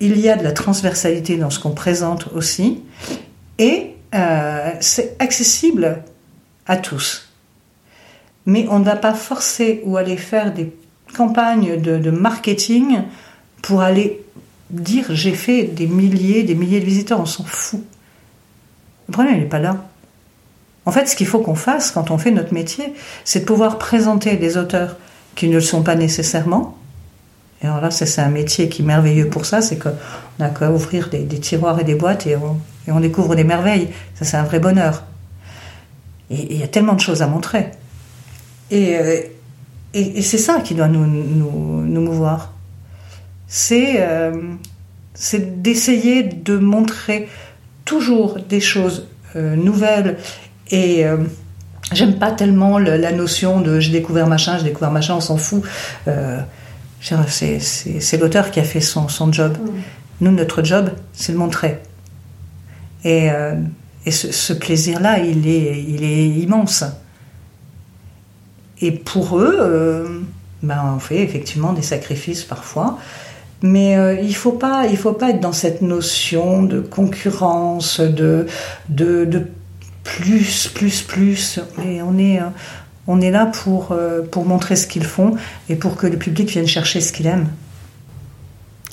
Il 0.00 0.18
y 0.18 0.30
a 0.30 0.36
de 0.36 0.42
la 0.42 0.52
transversalité 0.52 1.36
dans 1.36 1.50
ce 1.50 1.60
qu'on 1.60 1.72
présente 1.72 2.28
aussi. 2.32 2.82
Et 3.58 3.94
euh, 4.14 4.70
c'est 4.80 5.16
accessible 5.18 6.02
à 6.66 6.76
tous. 6.76 7.28
Mais 8.46 8.66
on 8.70 8.78
ne 8.78 8.84
va 8.84 8.96
pas 8.96 9.14
forcer 9.14 9.82
ou 9.84 9.96
aller 9.96 10.16
faire 10.16 10.52
des 10.52 10.72
campagnes 11.14 11.80
de, 11.80 12.10
marketing 12.10 13.02
pour 13.62 13.80
aller 13.80 14.22
dire 14.70 15.06
j'ai 15.10 15.32
fait 15.32 15.64
des 15.64 15.86
milliers, 15.86 16.42
des 16.42 16.54
milliers 16.54 16.80
de 16.80 16.84
visiteurs, 16.84 17.20
on 17.20 17.26
s'en 17.26 17.44
fout. 17.44 17.82
Le 19.08 19.12
problème, 19.12 19.34
il 19.36 19.40
n'est 19.40 19.48
pas 19.48 19.58
là. 19.58 19.84
En 20.86 20.92
fait, 20.92 21.06
ce 21.06 21.16
qu'il 21.16 21.26
faut 21.26 21.40
qu'on 21.40 21.54
fasse 21.54 21.90
quand 21.90 22.10
on 22.10 22.18
fait 22.18 22.30
notre 22.30 22.52
métier, 22.52 22.92
c'est 23.24 23.40
de 23.40 23.44
pouvoir 23.44 23.78
présenter 23.78 24.36
des 24.36 24.56
auteurs 24.56 24.96
qui 25.34 25.48
ne 25.48 25.54
le 25.54 25.60
sont 25.60 25.82
pas 25.82 25.94
nécessairement, 25.94 26.76
Alors 27.64 27.80
là, 27.80 27.90
c'est 27.90 28.20
un 28.20 28.28
métier 28.28 28.68
qui 28.68 28.82
est 28.82 28.84
merveilleux 28.84 29.28
pour 29.28 29.46
ça, 29.46 29.62
c'est 29.62 29.78
qu'on 29.78 29.90
a 30.38 30.50
qu'à 30.50 30.70
ouvrir 30.70 31.08
des, 31.08 31.26
tiroirs 31.26 31.80
et 31.80 31.84
des 31.84 31.94
boîtes 31.94 32.26
et 32.26 32.36
on, 32.36 33.00
découvre 33.00 33.34
des 33.34 33.44
merveilles. 33.44 33.88
Ça, 34.14 34.26
c'est 34.26 34.36
un 34.36 34.42
vrai 34.42 34.60
bonheur. 34.60 35.04
Et 36.28 36.52
il 36.52 36.60
y 36.60 36.62
a 36.62 36.68
tellement 36.68 36.92
de 36.92 37.00
choses 37.00 37.22
à 37.22 37.26
montrer. 37.26 37.70
Et, 38.70 38.98
euh, 38.98 39.20
c'est 39.94 40.38
ça 40.38 40.60
qui 40.60 40.74
doit 40.74 40.88
nous, 40.88 41.06
nous, 41.06 42.00
mouvoir. 42.02 42.52
Euh, 43.72 44.32
c'est 45.14 45.62
d'essayer 45.62 46.22
de 46.22 46.58
montrer 46.58 47.28
toujours 47.86 48.38
des 48.46 48.60
choses 48.60 49.06
euh, 49.36 49.56
nouvelles 49.56 50.18
et 50.70 51.04
j'aime 51.92 52.18
pas 52.18 52.32
tellement 52.32 52.78
la 52.78 53.12
notion 53.12 53.60
de 53.60 53.78
j'ai 53.78 53.92
découvert 53.92 54.26
machin, 54.26 54.58
j'ai 54.58 54.64
découvert 54.64 54.90
machin, 54.90 55.14
on 55.14 55.20
s'en 55.20 55.36
fout. 55.36 55.62
C'est 57.04 58.16
l'auteur 58.18 58.50
qui 58.50 58.60
a 58.60 58.64
fait 58.64 58.80
son, 58.80 59.08
son 59.08 59.32
job. 59.32 59.56
Mm. 59.56 59.68
Nous, 60.20 60.30
notre 60.32 60.62
job, 60.64 60.90
c'est 61.12 61.32
de 61.32 61.38
montrer. 61.38 61.80
Et, 63.04 63.28
et 64.06 64.10
ce, 64.10 64.32
ce 64.32 64.52
plaisir-là, 64.52 65.18
il 65.18 65.46
est, 65.46 65.82
il 65.86 66.02
est 66.02 66.28
immense. 66.28 66.84
Et 68.80 68.92
pour 68.92 69.38
eux, 69.38 69.56
euh, 69.60 70.20
ben, 70.62 70.94
on 70.96 70.98
fait 70.98 71.22
effectivement 71.22 71.72
des 71.72 71.82
sacrifices 71.82 72.44
parfois. 72.44 72.98
Mais 73.62 73.96
euh, 73.96 74.20
il 74.20 74.34
faut 74.34 74.52
pas, 74.52 74.86
il 74.86 74.96
faut 74.96 75.12
pas 75.12 75.30
être 75.30 75.40
dans 75.40 75.52
cette 75.52 75.80
notion 75.80 76.62
de 76.62 76.80
concurrence, 76.80 78.00
de, 78.00 78.46
de, 78.88 79.24
de 79.24 79.46
plus, 80.02 80.68
plus, 80.68 81.02
plus. 81.02 81.60
Et 81.82 82.02
on 82.02 82.18
est, 82.18 82.40
euh, 82.40 82.46
on 83.06 83.20
est 83.20 83.30
là 83.30 83.46
pour, 83.46 83.94
pour 84.30 84.44
montrer 84.46 84.76
ce 84.76 84.86
qu'ils 84.86 85.04
font 85.04 85.34
et 85.68 85.76
pour 85.76 85.96
que 85.96 86.06
le 86.06 86.16
public 86.16 86.48
vienne 86.48 86.66
chercher 86.66 87.00
ce 87.00 87.12
qu'il 87.12 87.26
aime. 87.26 87.48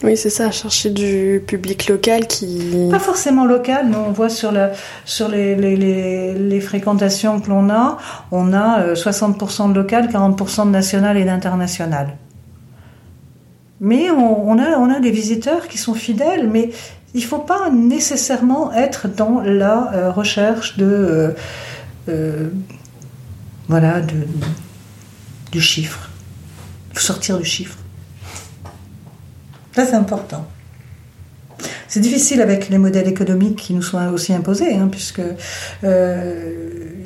Oui, 0.04 0.18
c'est 0.18 0.32
ça, 0.32 0.50
chercher 0.50 0.90
du 0.90 1.44
public 1.46 1.88
local 1.88 2.26
qui... 2.26 2.88
Pas 2.90 3.00
forcément 3.00 3.46
local, 3.46 3.88
mais 3.90 3.98
on 3.98 4.12
voit 4.12 4.30
sur, 4.30 4.52
la, 4.52 4.72
sur 5.06 5.28
les, 5.28 5.56
les, 5.56 5.76
les, 5.76 6.34
les 6.34 6.62
fréquentations 6.62 7.40
que 7.40 7.50
l'on 7.50 7.70
a, 7.70 7.98
on 8.32 8.52
a 8.54 8.94
60% 8.94 9.70
euh, 9.70 9.74
de 9.74 9.74
local, 9.76 10.08
40% 10.08 10.66
de 10.66 10.72
national 10.72 11.18
et 11.18 11.24
d'international. 11.24 12.18
Mais 13.80 14.10
on, 14.10 14.50
on, 14.50 14.58
a, 14.58 14.78
on 14.78 14.90
a 14.90 15.00
des 15.00 15.12
visiteurs 15.12 15.68
qui 15.68 15.78
sont 15.78 15.94
fidèles, 15.94 16.50
mais 16.50 16.72
il 17.14 17.22
ne 17.22 17.28
faut 17.28 17.40
pas 17.40 17.70
nécessairement 17.70 18.74
être 18.74 19.08
dans 19.08 19.42
la 19.42 19.94
euh, 19.94 20.12
recherche 20.12 20.78
de... 20.78 21.36
Euh, 22.10 22.50
voilà, 23.68 24.02
du 25.52 25.62
chiffre. 25.62 26.10
Sortir 26.96 27.38
du 27.38 27.46
chiffre. 27.46 27.78
Ça, 29.74 29.86
c'est 29.86 29.96
important. 29.96 30.48
C'est 31.88 32.00
difficile 32.00 32.42
avec 32.42 32.70
les 32.70 32.78
modèles 32.78 33.08
économiques 33.08 33.58
qui 33.58 33.74
nous 33.74 33.82
sont 33.82 33.98
aussi 34.14 34.34
imposés, 34.34 34.76
hein, 34.76 34.88
puisque 34.90 35.22
euh, 35.84 36.54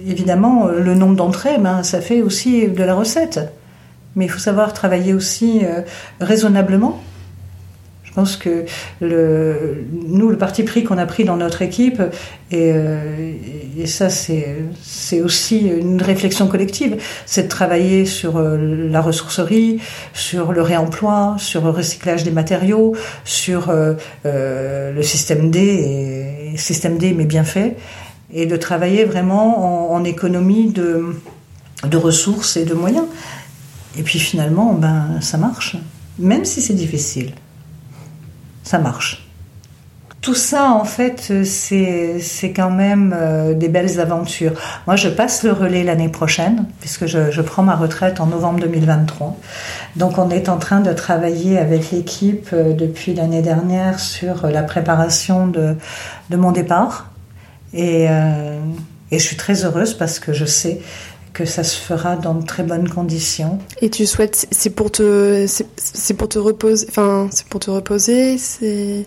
évidemment 0.06 0.68
le 0.68 0.94
nombre 0.94 1.16
d'entrées, 1.16 1.58
ben, 1.58 1.82
ça 1.84 2.02
fait 2.02 2.22
aussi 2.22 2.68
de 2.68 2.84
la 2.84 2.94
recette. 2.94 3.40
Mais 4.16 4.26
il 4.26 4.32
faut 4.32 4.40
savoir 4.40 4.74
travailler 4.74 5.14
aussi 5.14 5.62
euh, 5.64 5.82
raisonnablement 6.22 7.02
pense 8.16 8.38
que 8.38 8.66
nous, 9.02 10.30
le 10.30 10.38
parti 10.38 10.64
pris 10.64 10.84
qu'on 10.84 10.98
a 10.98 11.06
pris 11.06 11.26
dans 11.26 11.38
notre 11.38 11.62
équipe, 11.62 12.02
et, 12.52 12.72
euh, 12.74 13.34
ça 13.86 14.10
c'est 14.10 15.22
aussi 15.22 15.68
une 15.68 16.02
réflexion 16.02 16.48
collective, 16.48 16.98
c'est 17.26 17.44
de 17.44 17.48
travailler 17.48 18.06
sur 18.06 18.38
euh, 18.38 18.58
la 18.90 19.02
ressourcerie, 19.02 19.80
sur 20.14 20.54
le 20.54 20.62
réemploi, 20.62 21.36
sur 21.38 21.64
le 21.64 21.70
recyclage 21.70 22.24
des 22.24 22.32
matériaux, 22.32 22.96
sur 23.26 23.70
euh, 23.70 23.96
le 24.24 25.04
système 25.04 25.52
D, 25.52 26.54
système 26.56 26.98
D 26.98 27.14
mais 27.14 27.26
bien 27.26 27.44
fait, 27.44 27.76
et 28.34 28.46
de 28.46 28.56
travailler 28.56 29.04
vraiment 29.04 29.92
en, 29.92 29.96
en 29.96 30.04
économie 30.04 30.72
de, 30.72 31.04
de 31.88 31.98
ressources 31.98 32.58
et 32.58 32.66
de 32.66 32.74
moyens. 32.74 33.06
Et 33.98 34.04
puis 34.04 34.20
finalement, 34.20 34.74
ben, 34.74 35.22
ça 35.22 35.38
marche, 35.38 35.78
même 36.18 36.44
si 36.44 36.62
c'est 36.62 36.74
difficile 36.74 37.32
ça 38.66 38.80
marche. 38.80 39.22
Tout 40.20 40.34
ça, 40.34 40.72
en 40.72 40.86
fait, 40.86 41.32
c'est 41.44 42.52
quand 42.56 42.72
même 42.72 43.16
euh, 43.16 43.54
des 43.54 43.70
belles 43.70 44.00
aventures. 44.00 44.54
Moi, 44.88 44.96
je 44.96 45.08
passe 45.08 45.44
le 45.44 45.52
relais 45.52 45.84
l'année 45.84 46.10
prochaine, 46.10 46.66
puisque 46.80 47.06
je, 47.06 47.42
prends 47.42 47.62
ma 47.62 47.76
retraite 47.76 48.20
en 48.20 48.26
novembre 48.26 48.60
2023. 48.62 49.38
Donc, 49.98 50.18
on 50.18 50.32
est 50.32 50.50
en 50.50 50.58
train 50.58 50.80
de 50.80 50.92
travailler 50.94 51.60
avec 51.60 51.92
l'équipe 51.92 52.50
euh, 52.54 52.74
depuis 52.74 53.14
l'année 53.14 53.44
dernière 53.44 54.00
sur 54.00 54.48
la 54.48 54.64
préparation 54.64 55.46
de, 55.46 55.78
mon 56.32 56.52
départ. 56.52 57.12
Et, 57.76 58.08
euh, 58.10 58.58
et 59.12 59.20
je 59.20 59.24
suis 59.24 59.36
très 59.36 59.64
heureuse 59.64 59.94
parce 59.94 60.18
que 60.18 60.34
je 60.34 60.46
sais 60.46 60.82
que 61.36 61.46
ça 61.46 61.64
se 61.64 61.78
fera 61.78 62.16
dans 62.16 62.34
de 62.34 62.46
très 62.46 62.64
bonnes 62.64 62.90
conditions. 62.90 63.60
Et 63.82 63.90
tu 63.90 64.06
souhaites, 64.06 64.48
c'est 64.52 64.70
pour 64.72 64.90
te, 64.90 65.46
c'est 65.76 66.14
pour 66.16 66.30
te 66.30 66.40
reposer, 66.40 66.88
enfin, 66.90 67.28
c'est 67.30 67.46
pour 67.48 67.60
te 67.60 67.70
reposer, 67.70 68.38
c'est. 68.38 69.06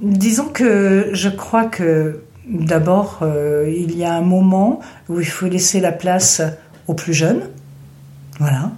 Disons 0.00 0.46
que 0.46 1.10
je 1.12 1.28
crois 1.28 1.64
que 1.64 2.20
d'abord 2.46 3.20
euh, 3.22 3.72
il 3.74 3.96
y 3.96 4.04
a 4.04 4.12
un 4.12 4.22
moment 4.22 4.80
où 5.08 5.20
il 5.20 5.26
faut 5.26 5.46
laisser 5.46 5.80
la 5.80 5.92
place 5.92 6.42
aux 6.88 6.94
plus 6.94 7.14
jeunes, 7.14 7.48
voilà. 8.38 8.72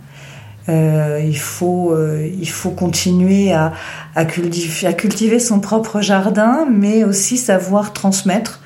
Euh, 0.68 1.20
il 1.24 1.38
faut, 1.38 1.92
euh, 1.92 2.28
il 2.38 2.48
faut 2.48 2.70
continuer 2.70 3.52
à, 3.52 3.72
à, 4.14 4.24
cultiver, 4.26 4.86
à 4.86 4.92
cultiver 4.92 5.40
son 5.40 5.58
propre 5.58 6.00
jardin, 6.00 6.66
mais 6.70 7.02
aussi 7.02 7.38
savoir 7.38 7.92
transmettre 7.92 8.60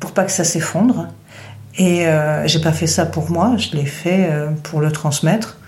pour 0.00 0.10
pas 0.10 0.24
que 0.24 0.32
ça 0.32 0.44
s'effondre. 0.44 1.08
Et 1.78 2.06
euh, 2.06 2.46
j'ai 2.46 2.60
pas 2.60 2.72
fait 2.72 2.86
ça 2.86 3.04
pour 3.04 3.30
moi, 3.30 3.56
je 3.58 3.76
l'ai 3.76 3.84
fait 3.84 4.28
euh, 4.30 4.50
pour 4.62 4.80
le 4.80 4.90
transmettre. 4.90 5.58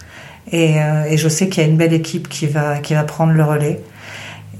Et, 0.50 0.80
euh, 0.80 1.04
et 1.04 1.18
je 1.18 1.28
sais 1.28 1.48
qu'il 1.48 1.62
y 1.62 1.66
a 1.66 1.68
une 1.68 1.76
belle 1.76 1.92
équipe 1.92 2.28
qui 2.28 2.46
va 2.46 2.78
qui 2.78 2.94
va 2.94 3.04
prendre 3.04 3.32
le 3.32 3.44
relais. 3.44 3.80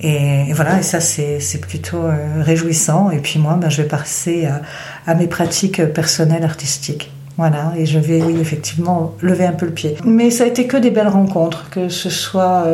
Et, 0.01 0.53
voilà, 0.53 0.79
et 0.79 0.83
ça 0.83 1.01
c'est 1.01 1.41
c'est 1.41 1.61
plutôt 1.61 2.05
euh, 2.05 2.43
réjouissant. 2.43 3.11
Et 3.11 3.19
puis 3.19 3.39
moi, 3.39 3.55
ben, 3.61 3.71
je 3.71 3.83
vais 3.83 3.89
passer 3.89 4.47
à, 4.47 4.61
à 5.07 5.15
mes 5.15 5.27
pratiques 5.27 5.83
personnelles 5.87 6.45
artistiques. 6.45 7.11
Voilà, 7.39 7.73
et 7.77 7.87
je 7.87 8.01
vais, 8.01 8.21
oui, 8.21 8.37
effectivement, 8.41 9.15
lever 9.23 9.47
un 9.47 9.53
peu 9.53 9.65
le 9.65 9.73
pied. 9.73 9.95
Mais 10.05 10.33
ça 10.33 10.43
a 10.43 10.47
été 10.49 10.67
que 10.67 10.77
des 10.77 10.91
belles 10.91 11.09
rencontres, 11.09 11.71
que 11.71 11.89
ce 11.89 12.11
soit 12.11 12.67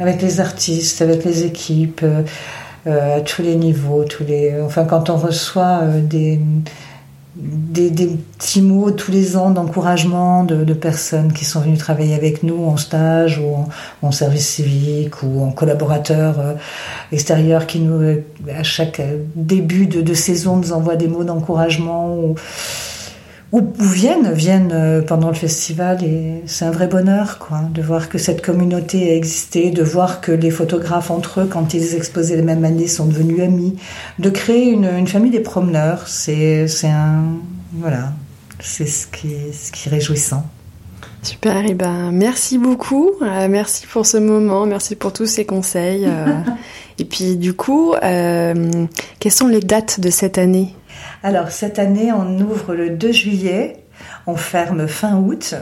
avec 0.00 0.20
les 0.20 0.40
artistes, 0.40 1.02
avec 1.02 1.24
les 1.24 1.44
équipes, 1.44 2.04
à 2.84 3.20
tous 3.20 3.42
les 3.42 3.54
niveaux, 3.54 4.02
tous 4.02 4.24
les. 4.24 4.60
Enfin, 4.60 4.84
quand 4.86 5.08
on 5.08 5.16
reçoit 5.16 5.82
des 6.02 6.40
des, 7.36 7.90
petits 8.38 8.62
mots 8.62 8.90
tous 8.90 9.10
les 9.10 9.36
ans 9.36 9.50
d'encouragement 9.50 10.44
de, 10.44 10.72
personnes 10.72 11.32
qui 11.32 11.44
sont 11.44 11.60
venues 11.60 11.76
travailler 11.76 12.14
avec 12.14 12.42
nous 12.42 12.64
en 12.64 12.76
stage 12.76 13.38
ou 13.38 13.68
en, 14.02 14.12
service 14.12 14.48
civique 14.48 15.22
ou 15.22 15.42
en 15.42 15.50
collaborateur 15.50 16.40
euh, 16.40 16.54
extérieur 17.12 17.66
qui 17.66 17.80
nous, 17.80 18.22
à 18.54 18.62
chaque 18.62 19.02
début 19.34 19.86
de, 19.86 20.00
de 20.00 20.14
saison, 20.14 20.56
nous 20.56 20.72
envoient 20.72 20.96
des 20.96 21.08
mots 21.08 21.24
d'encouragement 21.24 22.14
ou, 22.14 22.34
ou, 23.52 23.62
viennent, 23.78 24.32
viennent 24.32 24.72
euh, 24.72 25.02
pendant 25.02 25.28
le 25.28 25.34
festival 25.34 26.02
et 26.02 26.42
c'est 26.46 26.64
un 26.64 26.70
vrai 26.70 26.88
bonheur 26.88 27.38
quoi, 27.38 27.60
de 27.72 27.80
voir 27.80 28.08
que 28.08 28.18
cette 28.18 28.44
communauté 28.44 29.10
a 29.10 29.14
existé, 29.14 29.70
de 29.70 29.82
voir 29.82 30.20
que 30.20 30.32
les 30.32 30.50
photographes 30.50 31.10
entre 31.10 31.40
eux, 31.40 31.48
quand 31.50 31.72
ils 31.74 31.94
exposaient 31.94 32.36
les 32.36 32.42
mêmes 32.42 32.64
années, 32.64 32.88
sont 32.88 33.06
devenus 33.06 33.40
amis, 33.40 33.76
de 34.18 34.30
créer 34.30 34.70
une, 34.70 34.86
une 34.86 35.06
famille 35.06 35.30
des 35.30 35.40
promeneurs, 35.40 36.08
c'est 36.08 36.66
un 36.84 37.22
voilà, 37.72 38.12
c'est 38.60 38.86
ce 38.86 39.06
qui 39.06 39.32
est, 39.32 39.52
ce 39.52 39.70
qui 39.72 39.88
est 39.88 39.92
réjouissant. 39.92 40.44
Super, 41.22 41.66
et 41.66 41.74
ben 41.74 42.12
merci 42.12 42.56
beaucoup, 42.56 43.10
euh, 43.20 43.48
merci 43.50 43.84
pour 43.86 44.06
ce 44.06 44.16
moment, 44.16 44.64
merci 44.64 44.94
pour 44.94 45.12
tous 45.12 45.26
ces 45.26 45.44
conseils. 45.44 46.06
Euh. 46.06 46.26
et 46.98 47.04
puis 47.04 47.36
du 47.36 47.52
coup, 47.52 47.94
euh, 47.94 48.86
quelles 49.18 49.32
sont 49.32 49.48
les 49.48 49.60
dates 49.60 49.98
de 49.98 50.10
cette 50.10 50.38
année? 50.38 50.74
Alors 51.26 51.50
cette 51.50 51.80
année, 51.80 52.12
on 52.12 52.38
ouvre 52.38 52.72
le 52.76 52.88
2 52.88 53.10
juillet, 53.10 53.78
on 54.28 54.36
ferme 54.36 54.86
fin 54.86 55.16
août 55.16 55.56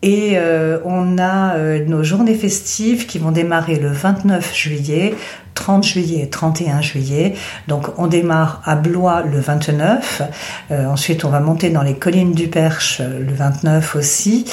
et 0.00 0.38
euh, 0.38 0.78
on 0.86 1.18
a 1.18 1.56
euh, 1.56 1.84
nos 1.84 2.02
journées 2.02 2.34
festives 2.34 3.04
qui 3.04 3.18
vont 3.18 3.30
démarrer 3.30 3.76
le 3.76 3.90
29 3.90 4.56
juillet 4.56 5.14
30 5.52 5.84
juillet 5.84 6.22
et 6.22 6.30
31 6.30 6.80
juillet. 6.80 7.34
Donc 7.68 7.88
on 7.98 8.06
démarre 8.06 8.62
à 8.64 8.76
Blois 8.76 9.22
le 9.22 9.38
29. 9.38 10.22
Euh, 10.70 10.86
ensuite 10.86 11.24
on 11.24 11.28
va 11.28 11.40
monter 11.40 11.68
dans 11.68 11.82
les 11.82 11.96
collines 11.96 12.32
du 12.32 12.48
Perche 12.48 13.00
le 13.00 13.34
29 13.34 13.96
aussi. 13.96 14.46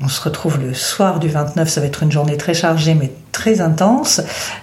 On 0.00 0.08
se 0.08 0.20
retrouve 0.22 0.58
le 0.60 0.74
soir 0.74 1.18
du 1.18 1.28
29, 1.28 1.68
ça 1.68 1.80
va 1.80 1.86
être 1.86 2.02
une 2.02 2.12
journée 2.12 2.36
très 2.36 2.54
chargée 2.54 2.94
mais 2.94 3.10
très 3.32 3.60
intense. 3.60 4.20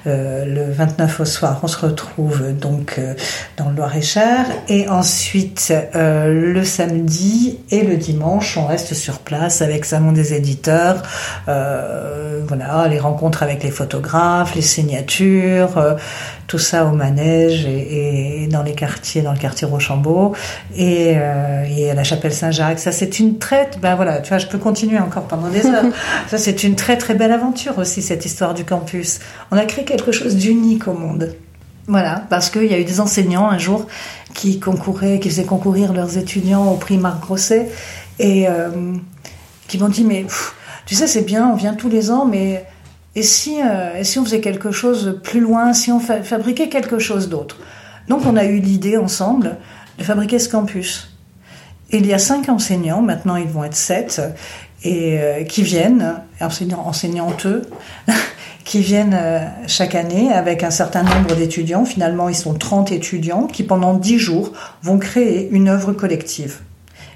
Euh, 0.08 0.46
le 0.46 0.72
29 0.72 1.20
au 1.20 1.26
soir, 1.26 1.60
on 1.64 1.68
se 1.68 1.78
retrouve 1.78 2.54
donc 2.54 2.96
euh, 2.98 3.14
dans 3.58 3.70
le 3.70 3.76
Loir-et-Cher. 3.76 4.46
Et 4.70 4.88
ensuite, 4.88 5.74
euh, 5.96 6.54
le 6.54 6.64
samedi 6.64 7.60
et 7.72 7.84
le 7.84 7.98
dimanche, 7.98 8.58
on 8.58 8.66
reste 8.66 8.94
sur 8.94 9.20
place 9.20 9.62
avec 9.62 9.86
Salon 9.86 10.12
des 10.12 10.34
éditeurs. 10.34 11.02
Voilà, 11.46 12.88
les 12.88 13.00
rencontres 13.00 13.44
avec 13.44 13.64
les 13.64 13.70
photographes, 13.70 14.56
les 14.56 14.62
signatures, 14.62 15.98
tout 16.50 16.58
ça 16.58 16.86
au 16.86 16.92
manège 16.92 17.66
et, 17.68 18.44
et, 18.44 18.48
dans 18.48 18.64
les 18.64 18.74
quartiers, 18.74 19.22
dans 19.22 19.32
le 19.32 19.38
quartier 19.38 19.68
Rochambeau 19.68 20.34
et, 20.76 21.14
euh, 21.16 21.64
et 21.70 21.92
à 21.92 21.94
la 21.94 22.04
chapelle 22.04 22.34
Saint-Jacques. 22.34 22.80
Ça, 22.80 22.92
c'est 22.92 23.20
une 23.20 23.38
très, 23.38 23.70
ben 23.80 23.96
voilà, 23.96 24.20
tu 24.20 24.30
vois, 24.30 24.40
je 24.40 24.48
peux 24.48 24.58
continuer 24.58 24.98
encore 24.98 25.28
pendant 25.28 25.50
des 25.50 25.68
heures. 25.68 25.86
ça, 26.28 26.40
c'est 26.40 26.64
une 26.64 26.76
très 26.76 26.98
très 26.98 27.14
belle 27.14 27.32
aventure 27.32 27.78
aussi 27.78 28.02
cette 28.02 28.26
histoire 28.26 28.56
du 28.56 28.66
campus. 28.66 29.20
On 29.52 29.58
a 29.58 29.66
créé 29.66 29.86
quelque 29.86 30.12
chose 30.12 30.36
d'unique 30.36 30.88
au 30.88 30.94
monde. 30.94 31.36
Voilà, 31.88 32.24
parce 32.32 32.50
qu'il 32.50 32.66
y 32.66 32.74
a 32.74 32.80
eu 32.80 32.84
des 32.84 33.00
enseignants 33.00 33.48
un 33.48 33.60
jour 33.60 33.86
qui 34.34 34.60
concouraient, 34.60 35.20
qui 35.20 35.30
faisaient 35.30 35.44
concourir 35.44 35.94
leurs 35.94 36.18
étudiants 36.18 36.68
au 36.72 36.78
prix 36.78 36.98
Marc 36.98 37.22
Grosset 37.22 37.70
et 38.18 38.48
euh, 38.48 38.70
qui 39.68 39.78
m'ont 39.78 39.88
dit 39.88 40.04
mais 40.04 40.24
pff, 40.24 40.56
tu 40.88 40.96
sais 40.96 41.06
c'est 41.06 41.22
bien, 41.22 41.48
on 41.48 41.56
vient 41.56 41.76
tous 41.76 41.90
les 41.90 42.10
ans, 42.10 42.26
mais 42.26 42.66
et 43.20 43.24
si, 43.24 43.62
euh, 43.62 43.98
et 43.98 44.06
si 44.06 44.18
on 44.18 44.24
faisait 44.24 44.40
quelque 44.40 44.72
chose 44.72 45.20
plus 45.22 45.42
loin, 45.42 45.74
si 45.74 45.92
on 45.92 46.00
fa 46.00 46.24
fabriquait 46.24 46.70
quelque 46.70 47.00
chose 47.00 47.28
d'autre? 47.28 47.58
Donc 48.08 48.26
on 48.26 48.38
a 48.38 48.46
eu 48.46 48.60
l'idée 48.60 48.96
ensemble 48.96 49.58
de 49.98 50.04
fabriquer 50.06 50.40
ce 50.40 50.48
campus. 50.48 51.12
Il 51.92 52.06
y 52.06 52.14
a 52.14 52.18
cinq 52.18 52.48
enseignants, 52.48 53.02
maintenant 53.02 53.36
ils 53.36 53.50
vont 53.50 53.66
être 53.66 53.76
sept, 53.76 54.22
et 54.86 55.20
euh, 55.20 55.44
qui 55.44 55.64
viennent, 55.64 56.16
enseignants, 56.40 56.86
enseignantes, 56.88 57.46
qui 58.64 58.80
viennent 58.80 59.18
euh, 59.20 59.46
chaque 59.68 59.96
année 59.96 60.32
avec 60.32 60.64
un 60.64 60.72
certain 60.72 61.04
nombre 61.04 61.36
d'étudiants. 61.36 61.84
Finalement, 61.84 62.30
ils 62.30 62.38
sont 62.38 62.54
30 62.54 62.94
étudiants 62.94 63.48
qui, 63.48 63.64
pendant 63.64 63.96
10 63.96 64.18
jours, 64.18 64.54
vont 64.82 64.98
créer 64.98 65.50
une 65.52 65.68
œuvre 65.68 65.92
collective. 65.92 66.60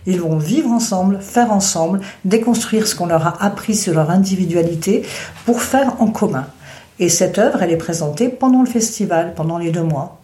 Ils 0.06 0.22
vont 0.22 0.38
vivre 0.38 0.70
ensemble, 0.72 1.20
faire 1.22 1.52
ensemble, 1.52 2.02
déconstruire 2.26 2.88
ce 2.88 2.96
qu'on 2.96 3.06
leur 3.06 3.26
a 3.26 3.44
appris 3.44 3.76
sur 3.76 3.94
leur 3.94 4.10
individualité 4.10 5.04
pour 5.46 5.62
faire 5.62 6.02
en 6.02 6.08
commun. 6.08 6.48
Et 7.00 7.10
cette 7.10 7.38
œuvre, 7.38 7.64
elle 7.64 7.72
est 7.72 7.78
présentée 7.78 8.30
pendant 8.30 8.62
le 8.62 8.70
festival, 8.70 9.34
pendant 9.36 9.58
les 9.58 9.72
deux 9.72 9.84
mois. 9.84 10.23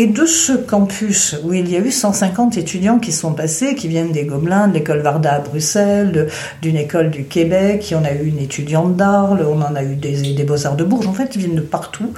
Et 0.00 0.06
de 0.06 0.24
ce 0.24 0.52
campus 0.52 1.36
où 1.44 1.52
il 1.52 1.70
y 1.70 1.76
a 1.76 1.78
eu 1.78 1.90
150 1.90 2.56
étudiants 2.56 2.98
qui 2.98 3.12
sont 3.12 3.34
passés, 3.34 3.74
qui 3.74 3.86
viennent 3.86 4.12
des 4.12 4.24
Gobelins, 4.24 4.66
de 4.66 4.72
l'école 4.72 5.00
Varda 5.00 5.34
à 5.34 5.38
Bruxelles, 5.40 6.28
d'une 6.62 6.78
école 6.78 7.10
du 7.10 7.24
Québec, 7.24 7.94
on 7.94 8.02
a 8.06 8.12
eu 8.12 8.24
une 8.24 8.38
étudiante 8.38 8.96
d'Arles, 8.96 9.46
on 9.46 9.60
en 9.60 9.76
a 9.76 9.82
eu 9.84 9.96
des, 9.96 10.32
des 10.32 10.44
Beaux-Arts 10.44 10.76
de 10.76 10.84
Bourges, 10.84 11.06
en 11.06 11.12
fait, 11.12 11.36
ils 11.36 11.40
viennent 11.40 11.54
de 11.54 11.60
partout. 11.60 12.14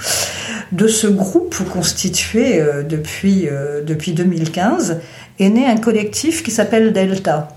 De 0.71 0.87
ce 0.87 1.07
groupe 1.07 1.57
constitué 1.73 2.61
euh, 2.61 2.83
depuis, 2.83 3.49
euh, 3.49 3.83
depuis 3.83 4.13
2015 4.13 5.01
est 5.41 5.49
né 5.49 5.67
un 5.67 5.75
collectif 5.75 6.41
qui 6.41 6.51
s'appelle 6.51 6.93
Delta. 6.93 7.49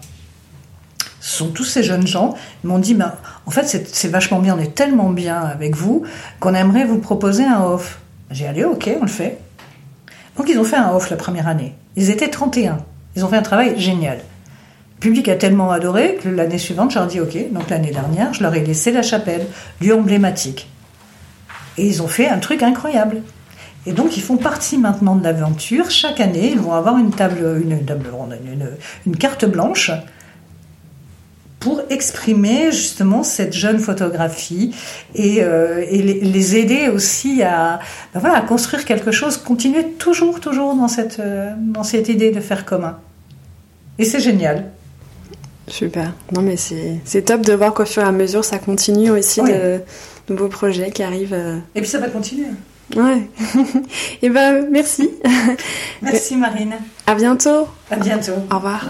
Ce 1.20 1.36
sont 1.36 1.50
tous 1.50 1.62
ces 1.62 1.84
jeunes 1.84 2.08
gens, 2.08 2.34
ils 2.64 2.66
m'ont 2.66 2.80
dit, 2.80 2.94
ben, 2.94 3.14
en 3.46 3.52
fait, 3.52 3.86
c'est 3.92 4.08
vachement 4.08 4.40
bien, 4.40 4.56
on 4.58 4.60
est 4.60 4.74
tellement 4.74 5.10
bien 5.10 5.38
avec 5.38 5.76
vous 5.76 6.02
qu'on 6.40 6.54
aimerait 6.54 6.84
vous 6.84 6.98
proposer 6.98 7.44
un 7.44 7.62
off. 7.62 8.00
J'ai 8.32 8.48
allé, 8.48 8.64
ok, 8.64 8.90
on 9.00 9.04
le 9.04 9.08
fait. 9.08 9.38
Donc 10.36 10.48
ils 10.48 10.58
ont 10.58 10.64
fait 10.64 10.76
un 10.76 10.92
off 10.92 11.10
la 11.10 11.16
première 11.16 11.48
année. 11.48 11.74
Ils 11.96 12.10
étaient 12.10 12.28
31. 12.28 12.78
Ils 13.14 13.24
ont 13.24 13.28
fait 13.28 13.36
un 13.36 13.42
travail 13.42 13.78
génial. 13.78 14.18
Le 14.18 15.00
public 15.00 15.28
a 15.28 15.36
tellement 15.36 15.70
adoré 15.70 16.18
que 16.22 16.28
l'année 16.28 16.58
suivante, 16.58 16.90
je 16.90 16.98
leur 16.98 17.06
ai 17.06 17.10
dit 17.10 17.20
OK. 17.20 17.52
Donc 17.52 17.70
l'année 17.70 17.90
dernière, 17.90 18.32
je 18.34 18.42
leur 18.42 18.54
ai 18.54 18.64
laissé 18.64 18.92
la 18.92 19.02
chapelle, 19.02 19.46
lieu 19.80 19.94
emblématique. 19.94 20.68
Et 21.78 21.86
ils 21.86 22.02
ont 22.02 22.08
fait 22.08 22.28
un 22.28 22.38
truc 22.38 22.62
incroyable. 22.62 23.22
Et 23.86 23.92
donc 23.92 24.16
ils 24.16 24.22
font 24.22 24.36
partie 24.36 24.78
maintenant 24.78 25.14
de 25.14 25.22
l'aventure. 25.22 25.90
Chaque 25.90 26.20
année, 26.20 26.50
ils 26.50 26.58
vont 26.58 26.72
avoir 26.72 26.98
une 26.98 27.10
table, 27.10 27.60
une, 27.62 27.78
une, 29.06 29.16
carte 29.16 29.44
blanche 29.44 29.90
exprimer 31.90 32.72
justement 32.72 33.22
cette 33.22 33.52
jeune 33.52 33.78
photographie 33.78 34.74
et, 35.14 35.42
euh, 35.42 35.84
et 35.88 36.02
les, 36.02 36.20
les, 36.20 36.56
aider 36.56 36.88
aussi 36.88 37.42
à, 37.42 37.80
ben 38.14 38.20
voilà, 38.20 38.36
à 38.36 38.40
construire 38.42 38.84
quelque 38.84 39.10
chose, 39.10 39.36
continuer 39.36 39.84
toujours, 39.98 40.40
toujours 40.40 40.74
dans 40.74 40.88
cette, 40.88 41.20
euh, 41.20 41.52
dans 41.58 41.84
cette 41.84 42.08
idée 42.08 42.30
de 42.30 42.40
faire 42.40 42.64
commun. 42.64 42.98
Et 43.98 44.04
c'est 44.04 44.20
génial. 44.20 44.70
Super. 45.68 46.12
Non 46.32 46.42
mais 46.42 46.56
c'est 46.56 47.22
top 47.22 47.40
de 47.40 47.52
voir 47.52 47.74
qu'au 47.74 47.84
fur 47.84 48.02
et 48.02 48.06
à 48.06 48.12
mesure 48.12 48.44
ça 48.44 48.58
continue 48.58 49.10
aussi 49.10 49.40
oui. 49.40 49.52
de 49.52 49.80
nouveaux 50.28 50.48
projets 50.48 50.90
qui 50.90 51.02
arrivent. 51.02 51.34
Euh... 51.34 51.58
Et 51.74 51.80
puis 51.80 51.90
ça 51.90 51.98
va 51.98 52.08
continuer. 52.08 52.46
Ouais. 52.94 53.28
et 54.22 54.30
ben 54.30 54.68
merci. 54.70 55.10
Merci 56.02 56.36
Marine. 56.36 56.74
À 57.06 57.14
bientôt. 57.14 57.66
À 57.90 57.96
bientôt. 57.96 58.32
Au 58.50 58.56
revoir. 58.56 58.86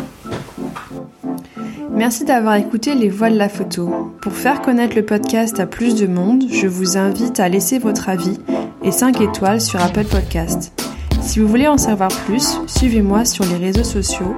Merci 1.90 2.24
d'avoir 2.24 2.56
écouté 2.56 2.94
Les 2.94 3.08
Voix 3.08 3.30
de 3.30 3.36
la 3.36 3.48
photo. 3.48 4.12
Pour 4.20 4.32
faire 4.32 4.60
connaître 4.60 4.96
le 4.96 5.04
podcast 5.04 5.60
à 5.60 5.66
plus 5.66 5.94
de 5.94 6.06
monde, 6.06 6.44
je 6.50 6.66
vous 6.66 6.96
invite 6.96 7.40
à 7.40 7.48
laisser 7.48 7.78
votre 7.78 8.08
avis 8.08 8.38
et 8.82 8.90
5 8.90 9.20
étoiles 9.20 9.60
sur 9.60 9.80
Apple 9.80 10.04
Podcast. 10.04 10.72
Si 11.22 11.40
vous 11.40 11.48
voulez 11.48 11.68
en 11.68 11.78
savoir 11.78 12.10
plus, 12.26 12.58
suivez-moi 12.66 13.24
sur 13.24 13.44
les 13.44 13.56
réseaux 13.56 13.84
sociaux, 13.84 14.34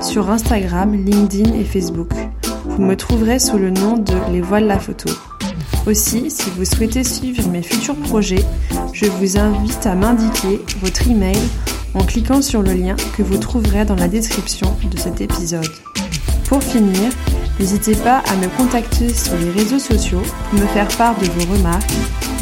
sur 0.00 0.30
Instagram, 0.30 0.94
LinkedIn 0.94 1.54
et 1.54 1.64
Facebook. 1.64 2.10
Vous 2.64 2.82
me 2.82 2.96
trouverez 2.96 3.38
sous 3.38 3.58
le 3.58 3.70
nom 3.70 3.96
de 3.96 4.14
Les 4.30 4.40
Voix 4.40 4.60
de 4.60 4.66
la 4.66 4.78
photo. 4.78 5.10
Aussi, 5.86 6.30
si 6.30 6.50
vous 6.50 6.64
souhaitez 6.64 7.04
suivre 7.04 7.48
mes 7.48 7.62
futurs 7.62 7.96
projets, 7.96 8.44
je 8.92 9.06
vous 9.06 9.38
invite 9.38 9.86
à 9.86 9.94
m'indiquer 9.94 10.60
votre 10.80 11.10
email 11.10 11.38
en 11.94 12.04
cliquant 12.04 12.40
sur 12.40 12.62
le 12.62 12.72
lien 12.72 12.96
que 13.16 13.22
vous 13.22 13.38
trouverez 13.38 13.84
dans 13.84 13.96
la 13.96 14.08
description 14.08 14.76
de 14.90 14.98
cet 14.98 15.20
épisode. 15.20 15.68
Pour 16.52 16.62
finir, 16.62 17.10
n'hésitez 17.58 17.96
pas 17.96 18.18
à 18.30 18.36
me 18.36 18.46
contacter 18.58 19.08
sur 19.14 19.34
les 19.38 19.52
réseaux 19.52 19.78
sociaux 19.78 20.20
pour 20.50 20.60
me 20.60 20.66
faire 20.66 20.88
part 20.98 21.18
de 21.18 21.24
vos 21.24 21.50
remarques 21.50 21.90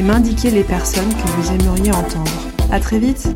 et 0.01 0.03
m'indiquer 0.03 0.51
les 0.51 0.65
personnes 0.65 1.15
que 1.15 1.29
vous 1.29 1.53
aimeriez 1.53 1.93
entendre. 1.93 2.33
À 2.73 2.81
très 2.81 2.99
vite! 2.99 3.29